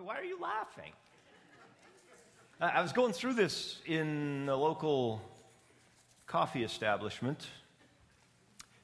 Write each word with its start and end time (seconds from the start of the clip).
Why 0.00 0.16
are 0.16 0.24
you 0.24 0.40
laughing? 0.40 0.90
I 2.58 2.80
was 2.80 2.92
going 2.92 3.12
through 3.12 3.34
this 3.34 3.78
in 3.84 4.48
a 4.50 4.56
local 4.56 5.20
coffee 6.26 6.64
establishment, 6.64 7.46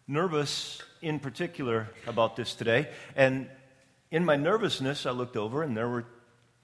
nervous 0.07 0.83
in 1.01 1.19
particular 1.19 1.89
about 2.07 2.37
this 2.37 2.55
today. 2.55 2.91
And 3.17 3.49
in 4.11 4.23
my 4.23 4.37
nervousness, 4.37 5.07
I 5.07 5.13
looked 5.13 5.39
over 5.39 5.63
and 5.63 5.75
there 5.75 5.89
were 5.89 6.05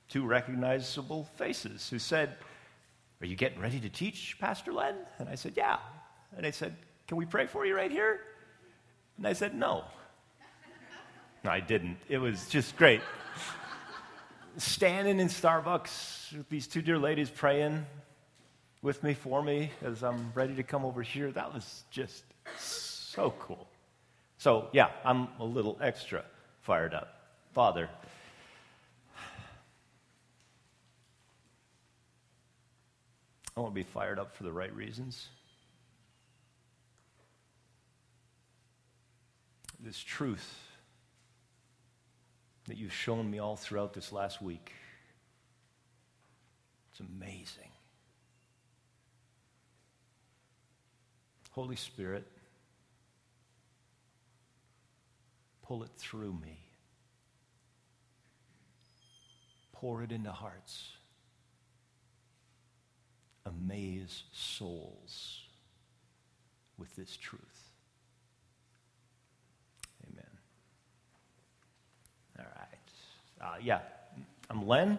two 0.09 0.27
recognizable 0.27 1.25
faces 1.37 1.89
who 1.89 1.99
said, 1.99 2.37
Are 3.23 3.27
you 3.27 3.37
getting 3.37 3.61
ready 3.61 3.81
to 3.81 3.89
teach, 3.89 4.37
Pastor 4.39 4.75
Len? 4.75 4.95
And 5.19 5.27
I 5.27 5.37
said, 5.37 5.55
Yeah. 5.57 5.79
And 6.37 6.45
they 6.45 6.53
said, 6.53 6.77
Can 7.09 7.17
we 7.17 7.25
pray 7.25 7.47
for 7.47 7.65
you 7.65 7.75
right 7.75 7.91
here? 7.91 8.21
And 9.17 9.27
I 9.27 9.33
said, 9.33 9.55
No. 9.55 9.85
No, 11.45 11.51
I 11.51 11.61
didn't. 11.61 11.97
It 12.11 12.19
was 12.19 12.47
just 12.49 12.77
great 12.77 13.01
standing 14.57 15.21
in 15.21 15.29
Starbucks 15.29 16.37
with 16.37 16.49
these 16.49 16.67
two 16.67 16.83
dear 16.83 16.99
ladies 16.99 17.31
praying 17.31 17.85
with 18.83 19.03
me, 19.03 19.15
for 19.15 19.43
me, 19.43 19.71
as 19.83 20.03
I'm 20.03 20.33
ready 20.35 20.55
to 20.57 20.63
come 20.63 20.85
over 20.85 21.03
here. 21.03 21.33
That 21.33 21.53
was 21.53 21.85
just 21.91 22.25
so 22.59 23.35
cool. 23.39 23.67
So, 24.39 24.69
yeah, 24.73 24.91
I'm 25.05 25.29
a 25.41 25.45
little 25.45 25.79
extra 25.81 26.25
fired 26.61 26.95
up. 26.95 27.21
Father, 27.53 27.89
I 33.57 33.61
want 33.61 33.73
to 33.73 33.75
be 33.75 33.85
fired 33.85 34.19
up 34.19 34.37
for 34.37 34.43
the 34.43 34.53
right 34.53 34.75
reasons. 34.75 35.29
This 39.81 39.99
truth 39.99 40.59
that 42.67 42.77
you've 42.77 42.93
shown 42.93 43.31
me 43.31 43.39
all 43.39 43.57
throughout 43.57 43.93
this 43.93 44.13
last 44.13 44.41
week. 44.41 44.73
It's 46.91 47.01
amazing. 47.01 47.71
Holy 51.51 51.77
Spirit, 51.77 52.27
pull 55.63 55.85
it 55.85 55.91
through 55.97 56.33
me. 56.33 56.59
Pour 59.73 60.03
it 60.03 60.11
into 60.11 60.33
hearts. 60.33 60.89
Amaze 63.47 64.25
souls 64.33 65.43
with 66.79 66.95
this 66.97 67.17
truth. 67.17 67.64
Uh, 73.45 73.57
yeah, 73.63 73.81
I'm 74.49 74.67
Len, 74.67 74.99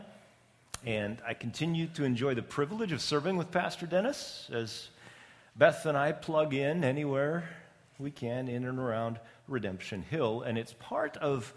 and 0.86 1.18
I 1.28 1.34
continue 1.34 1.88
to 1.88 2.04
enjoy 2.04 2.36
the 2.36 2.44
privilege 2.44 2.92
of 2.92 3.02
serving 3.02 3.38
with 3.38 3.50
Pastor 3.50 3.88
Dennis 3.88 4.48
as 4.54 4.90
Beth 5.56 5.86
and 5.88 5.98
I 5.98 6.12
plug 6.12 6.54
in 6.54 6.84
anywhere 6.84 7.50
we 7.98 8.12
can 8.12 8.48
in 8.48 8.66
and 8.66 8.78
around 8.78 9.20
Redemption 9.48 10.04
Hill. 10.04 10.44
And 10.44 10.60
it's 10.60 10.74
part 10.74 11.18
of 11.18 11.54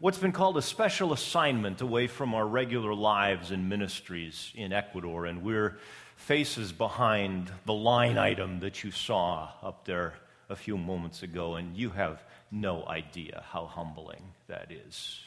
what's 0.00 0.18
been 0.18 0.32
called 0.32 0.56
a 0.56 0.62
special 0.62 1.12
assignment 1.12 1.80
away 1.80 2.08
from 2.08 2.34
our 2.34 2.46
regular 2.46 2.94
lives 2.94 3.52
and 3.52 3.68
ministries 3.68 4.50
in 4.56 4.72
Ecuador. 4.72 5.26
And 5.26 5.42
we're 5.42 5.78
faces 6.16 6.72
behind 6.72 7.52
the 7.64 7.74
line 7.74 8.18
item 8.18 8.58
that 8.60 8.82
you 8.82 8.90
saw 8.90 9.50
up 9.62 9.84
there 9.84 10.14
a 10.48 10.56
few 10.56 10.76
moments 10.76 11.22
ago. 11.22 11.54
And 11.54 11.76
you 11.76 11.90
have 11.90 12.22
no 12.50 12.84
idea 12.86 13.42
how 13.50 13.66
humbling 13.66 14.22
that 14.48 14.70
is. 14.70 15.20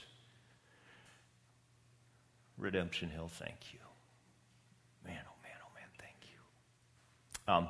Redemption 2.57 3.09
Hill, 3.09 3.27
thank 3.27 3.73
you. 3.73 3.79
Man, 5.05 5.21
oh 5.27 5.35
man, 5.43 5.57
oh 5.63 5.71
man, 5.75 5.89
thank 5.99 6.15
you. 6.23 7.53
Um, 7.53 7.67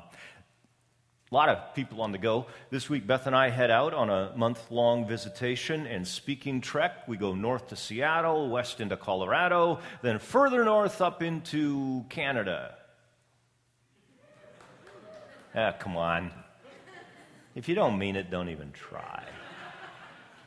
a 1.30 1.34
lot 1.34 1.50
of 1.50 1.74
people 1.74 2.00
on 2.00 2.12
the 2.12 2.18
go. 2.18 2.46
This 2.70 2.88
week, 2.88 3.06
Beth 3.06 3.26
and 3.26 3.36
I 3.36 3.50
head 3.50 3.70
out 3.70 3.92
on 3.92 4.08
a 4.08 4.32
month 4.34 4.70
long 4.70 5.06
visitation 5.06 5.86
and 5.86 6.08
speaking 6.08 6.62
trek. 6.62 7.06
We 7.06 7.18
go 7.18 7.34
north 7.34 7.68
to 7.68 7.76
Seattle, 7.76 8.48
west 8.48 8.80
into 8.80 8.96
Colorado, 8.96 9.80
then 10.00 10.20
further 10.20 10.64
north 10.64 11.02
up 11.02 11.22
into 11.22 12.06
Canada. 12.08 12.76
Ah, 15.54 15.72
come 15.78 15.98
on. 15.98 16.30
If 17.58 17.68
you 17.68 17.74
don't 17.74 17.98
mean 17.98 18.14
it, 18.14 18.30
don't 18.30 18.50
even 18.50 18.70
try. 18.70 19.24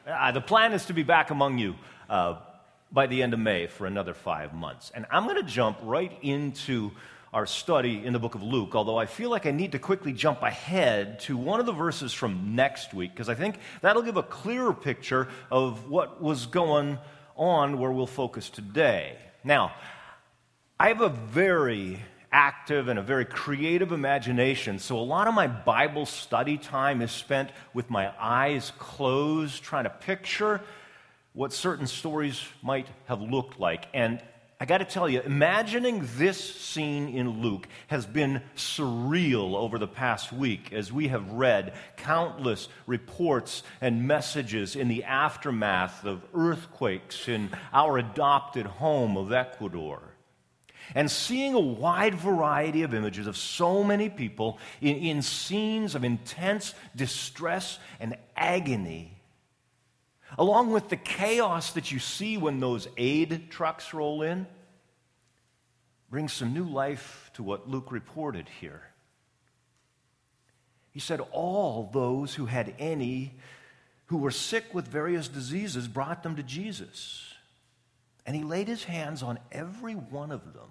Uh, 0.07 0.31
the 0.31 0.39
plan 0.39 0.71
is 0.71 0.85
to 0.85 0.93
be 0.93 1.03
back 1.03 1.29
among 1.29 1.57
you 1.57 1.75
uh, 2.09 2.37
by 2.89 3.07
the 3.07 3.21
end 3.21 3.33
of 3.33 3.39
May 3.41 3.67
for 3.67 3.85
another 3.85 4.13
five 4.13 4.53
months. 4.53 4.93
And 4.95 5.05
I'm 5.11 5.25
going 5.25 5.35
to 5.35 5.43
jump 5.43 5.77
right 5.83 6.17
into 6.21 6.91
our 7.33 7.45
study 7.45 8.01
in 8.05 8.13
the 8.13 8.19
book 8.19 8.35
of 8.35 8.43
Luke, 8.43 8.75
although 8.75 8.95
I 8.95 9.07
feel 9.07 9.29
like 9.29 9.45
I 9.45 9.51
need 9.51 9.73
to 9.73 9.79
quickly 9.79 10.13
jump 10.13 10.41
ahead 10.41 11.19
to 11.21 11.35
one 11.35 11.59
of 11.59 11.65
the 11.65 11.73
verses 11.73 12.13
from 12.13 12.55
next 12.55 12.93
week, 12.93 13.11
because 13.11 13.27
I 13.27 13.35
think 13.35 13.59
that'll 13.81 14.03
give 14.03 14.15
a 14.15 14.23
clearer 14.23 14.73
picture 14.73 15.27
of 15.51 15.89
what 15.89 16.21
was 16.21 16.45
going 16.45 16.97
on 17.35 17.77
where 17.77 17.91
we'll 17.91 18.07
focus 18.07 18.49
today. 18.49 19.17
Now, 19.43 19.73
I 20.79 20.87
have 20.87 21.01
a 21.01 21.09
very 21.09 21.99
active 22.31 22.87
and 22.87 22.97
a 22.97 23.01
very 23.01 23.25
creative 23.25 23.91
imagination, 23.91 24.79
so 24.79 24.97
a 24.97 25.01
lot 25.01 25.27
of 25.27 25.33
my 25.33 25.47
Bible 25.47 26.05
study 26.05 26.57
time 26.57 27.01
is 27.01 27.11
spent 27.11 27.51
with 27.73 27.89
my 27.89 28.11
eyes 28.19 28.71
closed, 28.77 29.63
trying 29.63 29.83
to 29.83 29.89
picture 29.89 30.61
what 31.33 31.53
certain 31.53 31.87
stories 31.87 32.41
might 32.61 32.87
have 33.05 33.21
looked 33.21 33.59
like. 33.59 33.85
And 33.93 34.21
I 34.59 34.65
got 34.65 34.77
to 34.77 34.85
tell 34.85 35.09
you, 35.09 35.21
imagining 35.21 36.07
this 36.17 36.37
scene 36.37 37.09
in 37.09 37.41
Luke 37.41 37.67
has 37.87 38.05
been 38.05 38.43
surreal 38.55 39.55
over 39.55 39.79
the 39.79 39.87
past 39.87 40.31
week 40.31 40.71
as 40.71 40.93
we 40.93 41.07
have 41.07 41.31
read 41.31 41.73
countless 41.97 42.67
reports 42.85 43.63
and 43.81 44.07
messages 44.07 44.75
in 44.75 44.87
the 44.87 45.03
aftermath 45.05 46.05
of 46.05 46.21
earthquakes 46.35 47.27
in 47.27 47.49
our 47.73 47.97
adopted 47.97 48.67
home 48.67 49.17
of 49.17 49.31
Ecuador. 49.31 50.10
And 50.95 51.09
seeing 51.09 51.53
a 51.53 51.59
wide 51.59 52.15
variety 52.15 52.83
of 52.83 52.93
images 52.93 53.27
of 53.27 53.37
so 53.37 53.83
many 53.83 54.09
people 54.09 54.59
in, 54.81 54.97
in 54.97 55.21
scenes 55.21 55.95
of 55.95 56.03
intense 56.03 56.73
distress 56.95 57.79
and 57.99 58.17
agony 58.35 59.21
along 60.37 60.71
with 60.71 60.89
the 60.89 60.97
chaos 60.97 61.73
that 61.73 61.91
you 61.91 61.99
see 61.99 62.37
when 62.37 62.59
those 62.59 62.87
aid 62.97 63.49
trucks 63.49 63.93
roll 63.93 64.21
in, 64.21 64.47
brings 66.09 66.33
some 66.33 66.53
new 66.53 66.63
life 66.63 67.31
to 67.33 67.43
what 67.43 67.69
Luke 67.69 67.91
reported 67.91 68.47
here. 68.59 68.81
He 70.91 70.99
said, 70.99 71.21
All 71.31 71.89
those 71.93 72.35
who 72.35 72.45
had 72.45 72.73
any 72.79 73.33
who 74.07 74.17
were 74.17 74.31
sick 74.31 74.65
with 74.73 74.87
various 74.87 75.29
diseases 75.29 75.87
brought 75.87 76.21
them 76.21 76.35
to 76.35 76.43
Jesus. 76.43 77.33
And 78.25 78.35
he 78.35 78.43
laid 78.43 78.67
his 78.67 78.83
hands 78.83 79.23
on 79.23 79.39
every 79.51 79.93
one 79.93 80.31
of 80.31 80.53
them 80.53 80.69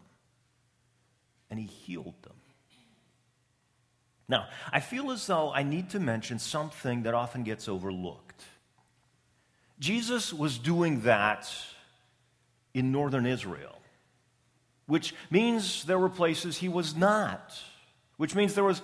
and 1.50 1.59
he 1.59 1.66
healed 1.66 2.15
them. 2.22 2.34
Now, 4.28 4.47
I 4.72 4.78
feel 4.78 5.11
as 5.11 5.27
though 5.27 5.53
I 5.53 5.65
need 5.65 5.91
to 5.91 6.00
mention 6.00 6.38
something 6.38 7.03
that 7.03 7.15
often 7.15 7.43
gets 7.43 7.69
overlooked. 7.69 8.44
Jesus 9.81 10.33
was 10.33 10.56
doing 10.56 11.00
that 11.00 11.53
in 12.72 12.93
northern 12.93 13.27
Israel, 13.27 13.81
which 14.87 15.15
means 15.31 15.84
there 15.84 15.99
were 15.99 16.09
places 16.09 16.59
he 16.59 16.69
was 16.69 16.94
not, 16.94 17.59
which 18.19 18.37
means 18.37 18.55
there 18.55 18.62
was 18.62 18.82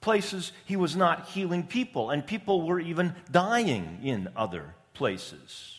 places 0.00 0.52
he 0.64 0.76
was 0.76 0.96
not 0.96 1.28
healing 1.28 1.64
people, 1.64 2.10
and 2.10 2.26
people 2.26 2.66
were 2.66 2.80
even 2.80 3.14
dying 3.30 4.00
in 4.02 4.28
other 4.34 4.74
places. 4.94 5.75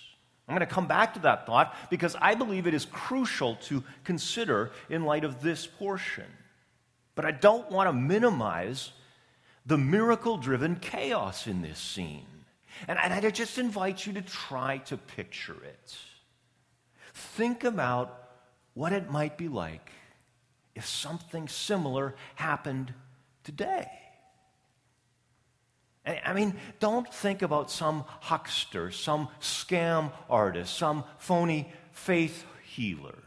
I'm 0.48 0.56
going 0.56 0.68
to 0.68 0.74
come 0.74 0.88
back 0.88 1.16
to 1.16 1.20
that 1.22 1.46
thought 1.46 1.76
because 1.90 2.16
I 2.22 2.36
believe 2.36 2.68
it 2.68 2.74
is 2.74 2.86
crucial 2.86 3.56
to 3.64 3.84
consider 4.06 4.72
in 4.90 5.04
light 5.04 5.26
of 5.26 5.42
this 5.42 5.68
portion. 5.68 6.26
But 7.16 7.26
I 7.26 7.32
don't 7.32 7.70
want 7.70 7.90
to 7.90 7.94
minimize 7.94 8.92
the 9.66 9.78
miracle 9.78 10.38
driven 10.38 10.78
chaos 10.78 11.48
in 11.48 11.62
this 11.62 11.80
scene. 11.80 12.26
And, 12.88 12.98
I 12.98 13.30
just 13.32 13.58
invite 13.58 14.06
you 14.06 14.14
to 14.14 14.22
try 14.22 14.78
to 14.86 14.98
picture 14.98 15.58
it. 15.64 15.98
Think 17.14 17.64
about 17.64 18.30
what 18.76 18.94
it 18.94 19.10
might 19.10 19.38
be 19.38 19.48
like 19.48 19.92
if 20.76 20.86
something 20.86 21.48
similar 21.48 22.16
happened 22.36 22.94
today. 23.44 23.90
I 26.08 26.34
mean, 26.34 26.56
don't 26.80 27.12
think 27.14 27.42
about 27.42 27.70
some 27.70 28.06
huckster, 28.22 28.92
some 28.92 29.28
scam 29.42 30.12
artist, 30.30 30.78
some 30.78 31.04
phony 31.18 31.72
faith 31.92 32.46
healer. 32.64 33.18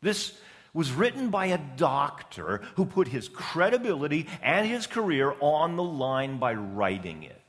This 0.00 0.38
was 0.72 0.92
written 0.92 1.30
by 1.30 1.46
a 1.46 1.58
doctor 1.76 2.60
who 2.74 2.84
put 2.84 3.08
his 3.08 3.28
credibility 3.28 4.26
and 4.42 4.66
his 4.68 4.86
career 4.86 5.34
on 5.40 5.76
the 5.76 5.82
line 5.82 6.38
by 6.38 6.52
writing 6.52 7.22
it. 7.22 7.40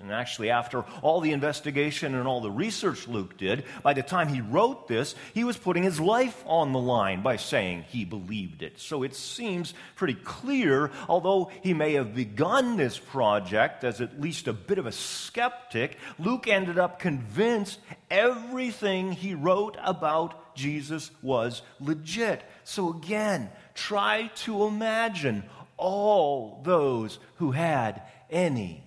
And 0.00 0.10
actually, 0.10 0.50
after 0.50 0.84
all 1.02 1.20
the 1.20 1.30
investigation 1.30 2.14
and 2.16 2.26
all 2.26 2.40
the 2.40 2.50
research 2.50 3.06
Luke 3.06 3.36
did, 3.38 3.64
by 3.82 3.94
the 3.94 4.02
time 4.02 4.28
he 4.28 4.40
wrote 4.40 4.88
this, 4.88 5.14
he 5.34 5.44
was 5.44 5.56
putting 5.56 5.84
his 5.84 6.00
life 6.00 6.42
on 6.46 6.72
the 6.72 6.80
line 6.80 7.22
by 7.22 7.36
saying 7.36 7.84
he 7.88 8.04
believed 8.04 8.62
it. 8.62 8.80
So 8.80 9.04
it 9.04 9.14
seems 9.14 9.72
pretty 9.94 10.14
clear, 10.14 10.90
although 11.08 11.50
he 11.62 11.74
may 11.74 11.92
have 11.92 12.14
begun 12.14 12.76
this 12.76 12.98
project 12.98 13.84
as 13.84 14.00
at 14.00 14.20
least 14.20 14.48
a 14.48 14.52
bit 14.52 14.78
of 14.78 14.86
a 14.86 14.92
skeptic, 14.92 15.96
Luke 16.18 16.48
ended 16.48 16.78
up 16.78 16.98
convinced 16.98 17.78
everything 18.10 19.12
he 19.12 19.34
wrote 19.34 19.76
about 19.82 20.56
Jesus 20.56 21.10
was 21.22 21.62
legit. 21.78 22.42
So 22.64 22.90
again, 22.90 23.50
try 23.74 24.30
to 24.36 24.64
imagine 24.64 25.44
all 25.76 26.60
those 26.64 27.18
who 27.36 27.52
had 27.52 28.02
any 28.30 28.83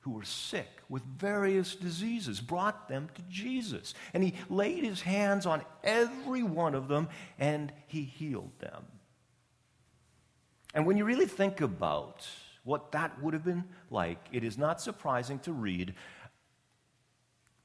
who 0.00 0.12
were 0.12 0.24
sick 0.24 0.68
with 0.88 1.02
various 1.18 1.74
diseases, 1.76 2.40
brought 2.40 2.88
them 2.88 3.08
to 3.14 3.22
Jesus. 3.28 3.94
And 4.14 4.22
he 4.22 4.34
laid 4.48 4.82
his 4.82 5.02
hands 5.02 5.46
on 5.46 5.62
every 5.84 6.42
one 6.42 6.74
of 6.74 6.88
them 6.88 7.08
and 7.38 7.72
he 7.86 8.02
healed 8.02 8.52
them. 8.58 8.84
And 10.74 10.86
when 10.86 10.96
you 10.96 11.04
really 11.04 11.26
think 11.26 11.60
about 11.60 12.26
what 12.64 12.92
that 12.92 13.20
would 13.22 13.34
have 13.34 13.44
been 13.44 13.64
like, 13.90 14.18
it 14.32 14.44
is 14.44 14.56
not 14.56 14.80
surprising 14.80 15.38
to 15.40 15.52
read 15.52 15.94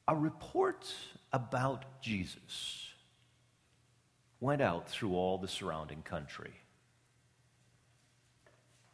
a 0.07 0.15
report 0.15 0.93
about 1.31 1.85
Jesus 2.01 2.89
went 4.39 4.61
out 4.61 4.89
through 4.89 5.15
all 5.15 5.37
the 5.37 5.47
surrounding 5.47 6.01
country. 6.03 6.51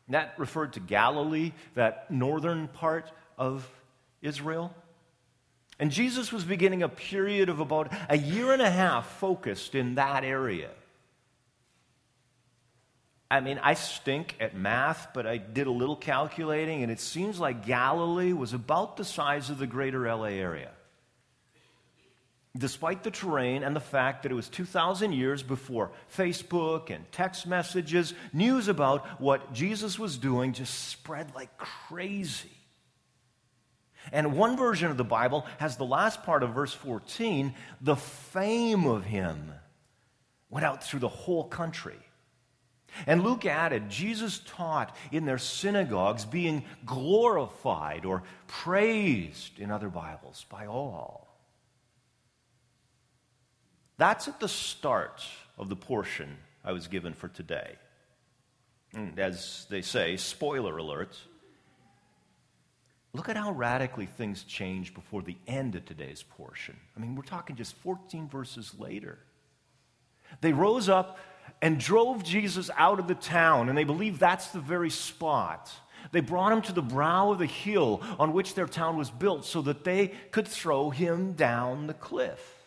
That 0.09 0.33
referred 0.37 0.73
to 0.73 0.79
Galilee, 0.79 1.53
that 1.75 2.11
northern 2.11 2.67
part 2.67 3.11
of 3.41 3.67
Israel. 4.21 4.71
And 5.79 5.89
Jesus 5.89 6.31
was 6.31 6.43
beginning 6.43 6.83
a 6.83 6.89
period 6.89 7.49
of 7.49 7.59
about 7.59 7.91
a 8.07 8.15
year 8.15 8.53
and 8.53 8.61
a 8.61 8.69
half 8.69 9.17
focused 9.17 9.73
in 9.73 9.95
that 9.95 10.23
area. 10.23 10.69
I 13.31 13.39
mean, 13.39 13.59
I 13.63 13.73
stink 13.73 14.35
at 14.39 14.55
math, 14.55 15.07
but 15.15 15.25
I 15.25 15.37
did 15.37 15.65
a 15.65 15.71
little 15.71 15.95
calculating, 15.95 16.83
and 16.83 16.91
it 16.91 16.99
seems 16.99 17.39
like 17.39 17.65
Galilee 17.65 18.33
was 18.33 18.53
about 18.53 18.95
the 18.95 19.05
size 19.05 19.49
of 19.49 19.57
the 19.57 19.65
greater 19.65 20.05
LA 20.05 20.25
area. 20.25 20.69
Despite 22.55 23.01
the 23.01 23.09
terrain 23.09 23.63
and 23.63 23.75
the 23.75 23.79
fact 23.79 24.21
that 24.21 24.31
it 24.31 24.35
was 24.35 24.49
2,000 24.49 25.13
years 25.13 25.41
before 25.41 25.91
Facebook 26.15 26.91
and 26.91 27.11
text 27.11 27.47
messages, 27.47 28.13
news 28.33 28.67
about 28.67 29.19
what 29.19 29.51
Jesus 29.51 29.97
was 29.97 30.17
doing 30.17 30.53
just 30.53 30.89
spread 30.89 31.33
like 31.33 31.57
crazy. 31.57 32.51
And 34.11 34.35
one 34.35 34.57
version 34.57 34.89
of 34.89 34.97
the 34.97 35.03
Bible 35.03 35.45
has 35.57 35.77
the 35.77 35.85
last 35.85 36.23
part 36.23 36.43
of 36.43 36.53
verse 36.53 36.73
14 36.73 37.53
the 37.81 37.95
fame 37.95 38.85
of 38.85 39.05
him 39.05 39.53
went 40.49 40.65
out 40.65 40.83
through 40.83 40.99
the 40.99 41.07
whole 41.07 41.45
country. 41.45 41.97
And 43.07 43.23
Luke 43.23 43.45
added, 43.45 43.89
Jesus 43.89 44.41
taught 44.45 44.95
in 45.11 45.25
their 45.25 45.37
synagogues, 45.37 46.25
being 46.25 46.65
glorified 46.85 48.05
or 48.05 48.23
praised 48.47 49.59
in 49.59 49.71
other 49.71 49.89
Bibles 49.89 50.45
by 50.49 50.65
all. 50.65 51.27
That's 53.97 54.27
at 54.27 54.39
the 54.39 54.49
start 54.49 55.23
of 55.57 55.69
the 55.69 55.75
portion 55.75 56.37
I 56.65 56.73
was 56.73 56.87
given 56.87 57.13
for 57.13 57.27
today. 57.27 57.75
And 58.93 59.17
as 59.19 59.67
they 59.69 59.81
say, 59.81 60.17
spoiler 60.17 60.77
alert, 60.77 61.17
Look 63.13 63.27
at 63.27 63.35
how 63.35 63.51
radically 63.51 64.05
things 64.05 64.43
change 64.43 64.93
before 64.93 65.21
the 65.21 65.37
end 65.45 65.75
of 65.75 65.85
today's 65.85 66.23
portion. 66.23 66.77
I 66.95 66.99
mean, 66.99 67.15
we're 67.15 67.23
talking 67.23 67.55
just 67.57 67.75
14 67.77 68.29
verses 68.29 68.73
later. 68.79 69.19
They 70.39 70.53
rose 70.53 70.87
up 70.87 71.19
and 71.61 71.77
drove 71.77 72.23
Jesus 72.23 72.69
out 72.77 72.99
of 72.99 73.07
the 73.07 73.15
town, 73.15 73.67
and 73.67 73.77
they 73.77 73.83
believe 73.83 74.17
that's 74.17 74.47
the 74.47 74.61
very 74.61 74.89
spot. 74.89 75.71
They 76.13 76.21
brought 76.21 76.53
him 76.53 76.61
to 76.63 76.73
the 76.73 76.81
brow 76.81 77.31
of 77.31 77.39
the 77.39 77.45
hill 77.45 78.01
on 78.17 78.31
which 78.31 78.55
their 78.55 78.65
town 78.65 78.97
was 78.97 79.11
built 79.11 79.45
so 79.45 79.61
that 79.63 79.83
they 79.83 80.07
could 80.31 80.47
throw 80.47 80.89
him 80.89 81.33
down 81.33 81.87
the 81.87 81.93
cliff. 81.93 82.57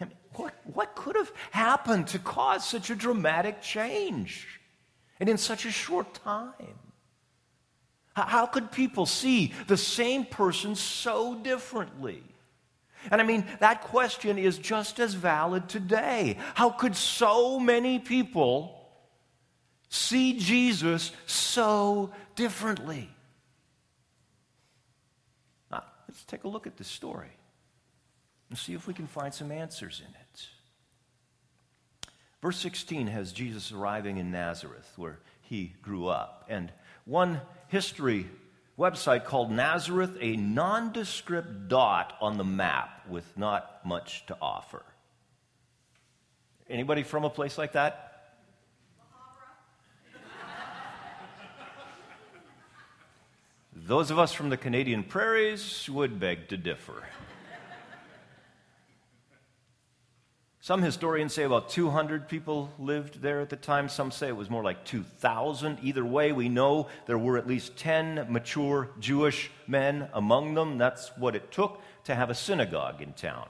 I 0.00 0.04
mean, 0.04 0.14
what, 0.34 0.54
what 0.64 0.94
could 0.94 1.16
have 1.16 1.32
happened 1.50 2.06
to 2.08 2.18
cause 2.20 2.66
such 2.66 2.90
a 2.90 2.94
dramatic 2.94 3.60
change 3.60 4.60
and 5.18 5.28
in 5.28 5.36
such 5.36 5.66
a 5.66 5.70
short 5.70 6.14
time? 6.14 6.78
How 8.28 8.46
could 8.46 8.70
people 8.72 9.06
see 9.06 9.52
the 9.66 9.76
same 9.76 10.24
person 10.24 10.74
so 10.74 11.34
differently? 11.34 12.22
And 13.10 13.20
I 13.20 13.24
mean, 13.24 13.46
that 13.60 13.82
question 13.82 14.38
is 14.38 14.58
just 14.58 15.00
as 15.00 15.14
valid 15.14 15.68
today. 15.68 16.36
How 16.54 16.70
could 16.70 16.94
so 16.96 17.58
many 17.58 17.98
people 17.98 18.76
see 19.88 20.38
Jesus 20.38 21.12
so 21.26 22.12
differently? 22.36 23.08
Now, 25.70 25.84
let's 26.08 26.24
take 26.24 26.44
a 26.44 26.48
look 26.48 26.66
at 26.66 26.76
this 26.76 26.88
story 26.88 27.30
and 28.50 28.58
see 28.58 28.74
if 28.74 28.86
we 28.86 28.92
can 28.92 29.06
find 29.06 29.32
some 29.32 29.50
answers 29.50 30.02
in 30.06 30.14
it. 30.14 30.46
Verse 32.42 32.58
16 32.58 33.06
has 33.06 33.32
Jesus 33.32 33.70
arriving 33.72 34.16
in 34.16 34.30
Nazareth, 34.30 34.92
where 34.96 35.20
he 35.42 35.74
grew 35.82 36.06
up. 36.06 36.46
And 36.48 36.72
one 37.10 37.40
history 37.66 38.24
website 38.78 39.24
called 39.24 39.50
Nazareth, 39.50 40.16
a 40.20 40.36
nondescript 40.36 41.66
dot 41.66 42.16
on 42.20 42.38
the 42.38 42.44
map 42.44 43.08
with 43.08 43.36
not 43.36 43.84
much 43.84 44.24
to 44.26 44.36
offer. 44.40 44.84
Anybody 46.68 47.02
from 47.02 47.24
a 47.24 47.30
place 47.30 47.58
like 47.58 47.72
that? 47.72 48.06
Those 53.74 54.12
of 54.12 54.18
us 54.20 54.32
from 54.32 54.50
the 54.50 54.56
Canadian 54.56 55.02
prairies 55.02 55.90
would 55.90 56.20
beg 56.20 56.48
to 56.50 56.56
differ. 56.56 57.02
Some 60.62 60.82
historians 60.82 61.32
say 61.32 61.44
about 61.44 61.70
200 61.70 62.28
people 62.28 62.70
lived 62.78 63.22
there 63.22 63.40
at 63.40 63.48
the 63.48 63.56
time. 63.56 63.88
Some 63.88 64.10
say 64.10 64.28
it 64.28 64.36
was 64.36 64.50
more 64.50 64.62
like 64.62 64.84
2,000. 64.84 65.78
Either 65.82 66.04
way, 66.04 66.32
we 66.32 66.50
know 66.50 66.88
there 67.06 67.16
were 67.16 67.38
at 67.38 67.46
least 67.46 67.78
10 67.78 68.26
mature 68.28 68.90
Jewish 69.00 69.50
men 69.66 70.10
among 70.12 70.52
them. 70.52 70.76
That's 70.76 71.16
what 71.16 71.34
it 71.34 71.50
took 71.50 71.80
to 72.04 72.14
have 72.14 72.28
a 72.28 72.34
synagogue 72.34 73.00
in 73.00 73.14
town. 73.14 73.48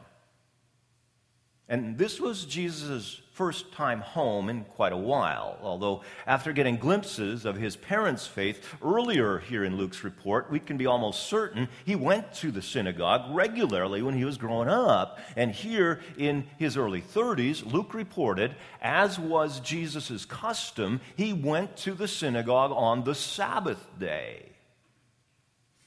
And 1.71 1.97
this 1.97 2.19
was 2.19 2.47
Jesus' 2.47 3.21
first 3.31 3.71
time 3.71 4.01
home 4.01 4.49
in 4.51 4.65
quite 4.65 4.93
a 4.93 4.97
while, 4.97 5.57
although 5.63 6.03
after 6.27 6.53
getting 6.53 6.77
glimpses 6.77 7.45
of 7.45 7.55
his 7.55 7.77
parents' 7.77 8.27
faith 8.27 8.75
earlier 8.83 9.39
here 9.39 9.63
in 9.63 9.77
Luke's 9.77 10.03
report, 10.03 10.51
we 10.51 10.59
can 10.59 10.77
be 10.77 10.87
almost 10.87 11.29
certain 11.29 11.69
he 11.87 11.95
went 11.95 12.33
to 12.35 12.51
the 12.51 12.61
synagogue 12.61 13.33
regularly 13.33 14.03
when 14.03 14.17
he 14.17 14.25
was 14.25 14.37
growing 14.37 14.69
up. 14.69 15.21
And 15.37 15.53
here 15.53 16.01
in 16.19 16.45
his 16.59 16.77
early 16.77 17.01
30s, 17.01 17.65
Luke 17.65 17.95
reported, 17.95 18.57
as 18.83 19.17
was 19.17 19.61
Jesus' 19.61 20.25
custom, 20.25 21.01
he 21.15 21.33
went 21.33 21.77
to 21.79 21.95
the 21.95 22.09
synagogue 22.09 22.73
on 22.75 23.05
the 23.05 23.15
Sabbath 23.15 23.87
day. 23.97 24.51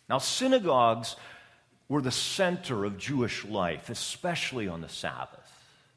Now, 0.09 0.19
synagogues 0.19 1.17
were 1.89 2.01
the 2.01 2.09
center 2.09 2.85
of 2.85 2.97
Jewish 2.97 3.43
life, 3.43 3.89
especially 3.89 4.69
on 4.69 4.79
the 4.79 4.87
Sabbath 4.87 5.42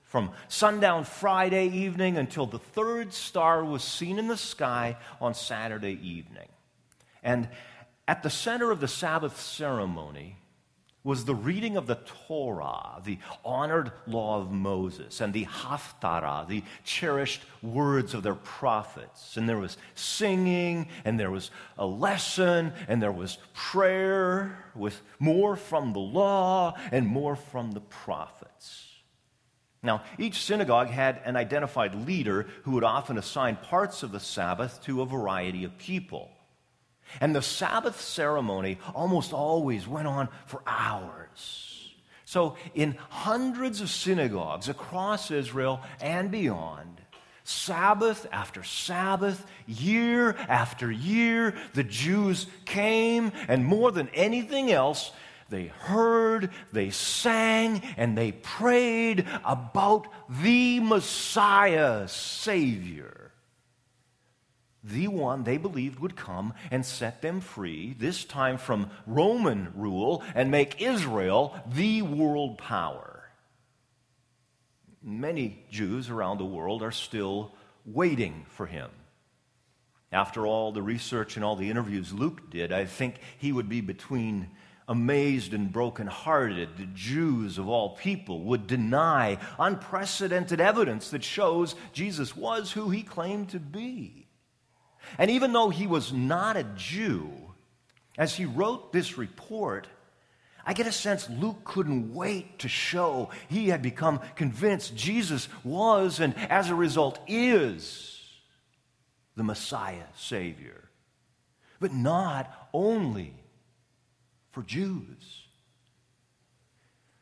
from 0.06 0.30
sundown 0.48 1.04
Friday 1.04 1.68
evening 1.68 2.16
until 2.16 2.46
the 2.46 2.58
third 2.58 3.12
star 3.12 3.64
was 3.64 3.82
seen 3.82 4.18
in 4.18 4.28
the 4.28 4.36
sky 4.36 4.96
on 5.20 5.34
Saturday 5.34 5.98
evening. 6.02 6.48
And 7.22 7.48
at 8.06 8.22
the 8.22 8.30
center 8.30 8.70
of 8.70 8.80
the 8.80 8.88
Sabbath 8.88 9.40
ceremony 9.40 10.36
was 11.02 11.24
the 11.24 11.34
reading 11.34 11.76
of 11.76 11.86
the 11.86 11.98
Torah, 12.26 13.00
the 13.04 13.18
honored 13.44 13.92
law 14.06 14.40
of 14.40 14.50
Moses, 14.50 15.20
and 15.20 15.32
the 15.32 15.44
Haftarah, 15.44 16.48
the 16.48 16.64
cherished 16.84 17.42
words 17.62 18.12
of 18.14 18.24
their 18.24 18.34
prophets. 18.34 19.36
And 19.36 19.48
there 19.48 19.58
was 19.58 19.76
singing, 19.94 20.88
and 21.04 21.18
there 21.18 21.30
was 21.30 21.50
a 21.78 21.86
lesson, 21.86 22.72
and 22.88 23.00
there 23.00 23.12
was 23.12 23.38
prayer 23.54 24.64
with 24.74 25.00
more 25.20 25.56
from 25.56 25.92
the 25.92 26.00
law 26.00 26.74
and 26.90 27.06
more 27.06 27.36
from 27.36 27.70
the 27.70 27.80
prophets. 27.80 28.85
Now, 29.86 30.02
each 30.18 30.42
synagogue 30.42 30.88
had 30.88 31.20
an 31.24 31.36
identified 31.36 31.94
leader 31.94 32.46
who 32.64 32.72
would 32.72 32.84
often 32.84 33.16
assign 33.16 33.56
parts 33.56 34.02
of 34.02 34.12
the 34.12 34.20
Sabbath 34.20 34.82
to 34.82 35.00
a 35.00 35.06
variety 35.06 35.64
of 35.64 35.78
people. 35.78 36.30
And 37.20 37.34
the 37.34 37.42
Sabbath 37.42 38.00
ceremony 38.00 38.78
almost 38.94 39.32
always 39.32 39.86
went 39.86 40.08
on 40.08 40.28
for 40.46 40.60
hours. 40.66 41.94
So, 42.24 42.56
in 42.74 42.96
hundreds 43.08 43.80
of 43.80 43.88
synagogues 43.88 44.68
across 44.68 45.30
Israel 45.30 45.80
and 46.00 46.30
beyond, 46.30 47.00
Sabbath 47.44 48.26
after 48.32 48.64
Sabbath, 48.64 49.46
year 49.68 50.34
after 50.48 50.90
year, 50.90 51.54
the 51.74 51.84
Jews 51.84 52.48
came, 52.64 53.30
and 53.46 53.64
more 53.64 53.92
than 53.92 54.08
anything 54.08 54.72
else, 54.72 55.12
they 55.48 55.66
heard, 55.66 56.50
they 56.72 56.90
sang, 56.90 57.82
and 57.96 58.16
they 58.16 58.32
prayed 58.32 59.26
about 59.44 60.08
the 60.28 60.80
Messiah, 60.80 62.08
Savior. 62.08 63.32
The 64.82 65.08
one 65.08 65.42
they 65.42 65.56
believed 65.56 65.98
would 65.98 66.16
come 66.16 66.54
and 66.70 66.86
set 66.86 67.22
them 67.22 67.40
free, 67.40 67.94
this 67.98 68.24
time 68.24 68.56
from 68.56 68.90
Roman 69.06 69.72
rule, 69.74 70.22
and 70.34 70.50
make 70.50 70.80
Israel 70.80 71.60
the 71.66 72.02
world 72.02 72.58
power 72.58 73.16
many 75.06 75.64
Jews 75.70 76.10
around 76.10 76.38
the 76.38 76.44
world 76.44 76.82
are 76.82 76.90
still 76.90 77.54
waiting 77.86 78.44
for 78.50 78.66
him. 78.66 78.90
After 80.12 80.46
all 80.46 80.72
the 80.72 80.82
research 80.82 81.36
and 81.36 81.44
all 81.44 81.56
the 81.56 81.70
interviews 81.70 82.12
Luke 82.12 82.50
did, 82.50 82.72
I 82.72 82.84
think 82.84 83.16
he 83.38 83.52
would 83.52 83.68
be 83.68 83.80
between 83.80 84.50
amazed 84.88 85.52
and 85.52 85.72
brokenhearted. 85.72 86.76
The 86.76 86.86
Jews 86.86 87.58
of 87.58 87.68
all 87.68 87.96
people 87.96 88.42
would 88.44 88.66
deny 88.66 89.38
unprecedented 89.58 90.60
evidence 90.60 91.10
that 91.10 91.24
shows 91.24 91.74
Jesus 91.92 92.36
was 92.36 92.72
who 92.72 92.90
he 92.90 93.02
claimed 93.02 93.50
to 93.50 93.60
be. 93.60 94.28
And 95.18 95.30
even 95.30 95.52
though 95.52 95.70
he 95.70 95.86
was 95.86 96.12
not 96.12 96.56
a 96.56 96.64
Jew, 96.64 97.30
as 98.18 98.34
he 98.34 98.44
wrote 98.44 98.92
this 98.92 99.18
report, 99.18 99.86
I 100.64 100.72
get 100.72 100.86
a 100.86 100.92
sense 100.92 101.30
Luke 101.30 101.64
couldn't 101.64 102.12
wait 102.12 102.58
to 102.60 102.68
show 102.68 103.30
he 103.48 103.68
had 103.68 103.82
become 103.82 104.20
convinced 104.34 104.96
Jesus 104.96 105.48
was 105.62 106.18
and 106.18 106.34
as 106.50 106.70
a 106.70 106.74
result 106.74 107.20
is 107.28 108.20
the 109.36 109.44
Messiah, 109.44 110.06
Savior. 110.16 110.88
But 111.78 111.92
not 111.92 112.68
only 112.72 113.34
for 114.56 114.62
Jews. 114.62 115.42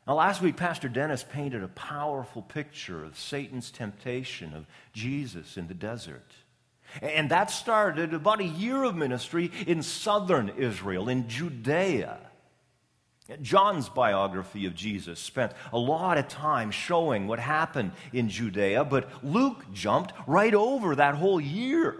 Now, 0.06 0.14
last 0.14 0.40
week, 0.40 0.56
Pastor 0.56 0.88
Dennis 0.88 1.24
painted 1.28 1.64
a 1.64 1.68
powerful 1.68 2.42
picture 2.42 3.02
of 3.02 3.18
Satan's 3.18 3.72
temptation 3.72 4.54
of 4.54 4.66
Jesus 4.92 5.56
in 5.56 5.66
the 5.66 5.74
desert. 5.74 6.30
And 7.02 7.32
that 7.32 7.50
started 7.50 8.14
about 8.14 8.38
a 8.38 8.44
year 8.44 8.84
of 8.84 8.94
ministry 8.94 9.50
in 9.66 9.82
southern 9.82 10.50
Israel, 10.50 11.08
in 11.08 11.28
Judea. 11.28 12.20
John's 13.42 13.88
biography 13.88 14.66
of 14.66 14.76
Jesus 14.76 15.18
spent 15.18 15.54
a 15.72 15.78
lot 15.78 16.18
of 16.18 16.28
time 16.28 16.70
showing 16.70 17.26
what 17.26 17.40
happened 17.40 17.90
in 18.12 18.28
Judea, 18.28 18.84
but 18.84 19.10
Luke 19.24 19.64
jumped 19.72 20.12
right 20.28 20.54
over 20.54 20.94
that 20.94 21.16
whole 21.16 21.40
year. 21.40 21.96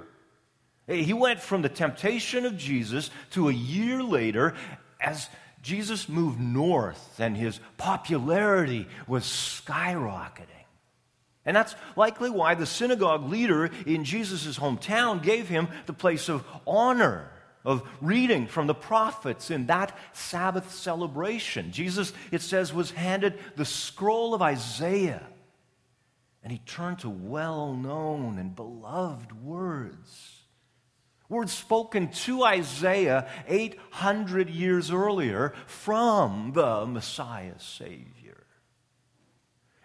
He 0.87 1.15
went 1.15 1.41
from 1.41 1.63
the 1.63 1.69
temptation 1.69 2.45
of 2.45 2.59
Jesus 2.59 3.11
to 3.31 3.49
a 3.49 3.53
year 3.53 4.03
later 4.03 4.55
as 5.05 5.29
Jesus 5.63 6.09
moved 6.09 6.41
north 6.41 7.21
and 7.21 7.37
his 7.37 7.61
popularity 7.77 8.87
was 9.07 9.25
skyrocketing. 9.25 10.49
And 11.47 11.55
that's 11.55 11.75
likely 11.95 12.31
why 12.31 12.55
the 12.55 12.67
synagogue 12.67 13.29
leader 13.29 13.71
in 13.87 14.05
Jesus' 14.05 14.59
hometown 14.59 15.23
gave 15.23 15.49
him 15.49 15.69
the 15.87 15.93
place 15.93 16.29
of 16.29 16.45
honor 16.67 17.31
of 17.65 17.83
reading 18.01 18.47
from 18.47 18.67
the 18.67 18.75
prophets 18.75 19.51
in 19.51 19.67
that 19.67 19.97
Sabbath 20.13 20.75
celebration. 20.75 21.73
Jesus, 21.73 22.13
it 22.31 22.43
says, 22.43 22.75
was 22.75 22.91
handed 22.91 23.39
the 23.57 23.65
scroll 23.65 24.35
of 24.35 24.43
Isaiah, 24.43 25.27
and 26.43 26.53
he 26.53 26.59
turned 26.59 26.99
to 27.01 27.11
well 27.11 27.73
known 27.73 28.39
and 28.39 28.55
beloved 28.55 29.33
words. 29.43 30.34
Words 31.29 31.53
spoken 31.53 32.09
to 32.09 32.45
Isaiah 32.45 33.29
800 33.49 34.51
years 34.51 34.91
earlier 34.91 35.55
from 35.67 36.53
the 36.55 36.85
Messiah 36.87 37.59
Savior. 37.59 38.45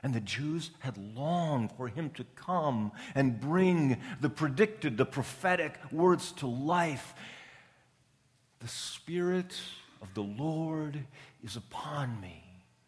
And 0.04 0.14
the 0.14 0.22
Jews 0.22 0.72
had 0.80 0.98
longed 0.98 1.72
for 1.74 1.88
him 1.88 2.10
to 2.12 2.24
come 2.36 2.92
and 3.16 3.40
bring 3.40 3.98
the 4.22 4.30
predicted, 4.30 4.98
the 4.98 5.06
prophetic 5.06 5.78
words 5.92 6.32
to 6.34 6.48
life. 6.48 7.14
The 8.60 8.68
Spirit 8.68 9.60
of 10.02 10.14
the 10.14 10.24
Lord 10.24 11.04
is 11.44 11.56
upon 11.56 12.20
me 12.22 12.44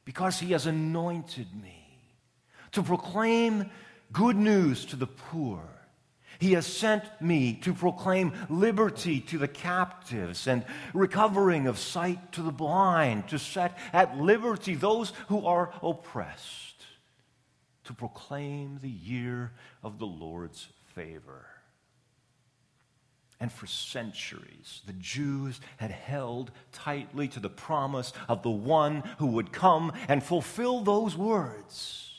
because 0.05 0.39
he 0.39 0.51
has 0.51 0.65
anointed 0.65 1.47
me 1.61 1.81
to 2.71 2.83
proclaim 2.83 3.69
good 4.11 4.35
news 4.35 4.85
to 4.85 4.95
the 4.95 5.07
poor. 5.07 5.61
He 6.41 6.53
has 6.53 6.65
sent 6.65 7.03
me 7.21 7.53
to 7.61 7.71
proclaim 7.71 8.33
liberty 8.49 9.19
to 9.21 9.37
the 9.37 9.47
captives 9.47 10.47
and 10.47 10.65
recovering 10.91 11.67
of 11.67 11.77
sight 11.77 12.31
to 12.31 12.41
the 12.41 12.51
blind, 12.51 13.27
to 13.27 13.37
set 13.37 13.77
at 13.93 14.17
liberty 14.17 14.73
those 14.73 15.13
who 15.27 15.45
are 15.45 15.71
oppressed, 15.83 16.83
to 17.83 17.93
proclaim 17.93 18.79
the 18.81 18.89
year 18.89 19.51
of 19.83 19.99
the 19.99 20.07
Lord's 20.07 20.67
favor. 20.95 21.45
And 23.39 23.51
for 23.51 23.67
centuries, 23.67 24.81
the 24.87 24.93
Jews 24.93 25.61
had 25.77 25.91
held 25.91 26.49
tightly 26.71 27.27
to 27.27 27.39
the 27.39 27.49
promise 27.51 28.13
of 28.27 28.41
the 28.41 28.49
one 28.49 29.03
who 29.19 29.27
would 29.27 29.51
come 29.51 29.93
and 30.07 30.23
fulfill 30.23 30.81
those 30.81 31.15
words. 31.15 32.10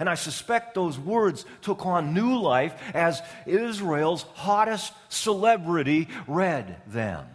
And 0.00 0.08
I 0.08 0.14
suspect 0.14 0.74
those 0.74 0.98
words 0.98 1.44
took 1.62 1.86
on 1.86 2.14
new 2.14 2.38
life 2.38 2.74
as 2.94 3.22
Israel's 3.46 4.22
hottest 4.34 4.92
celebrity 5.08 6.08
read 6.26 6.80
them. 6.86 7.26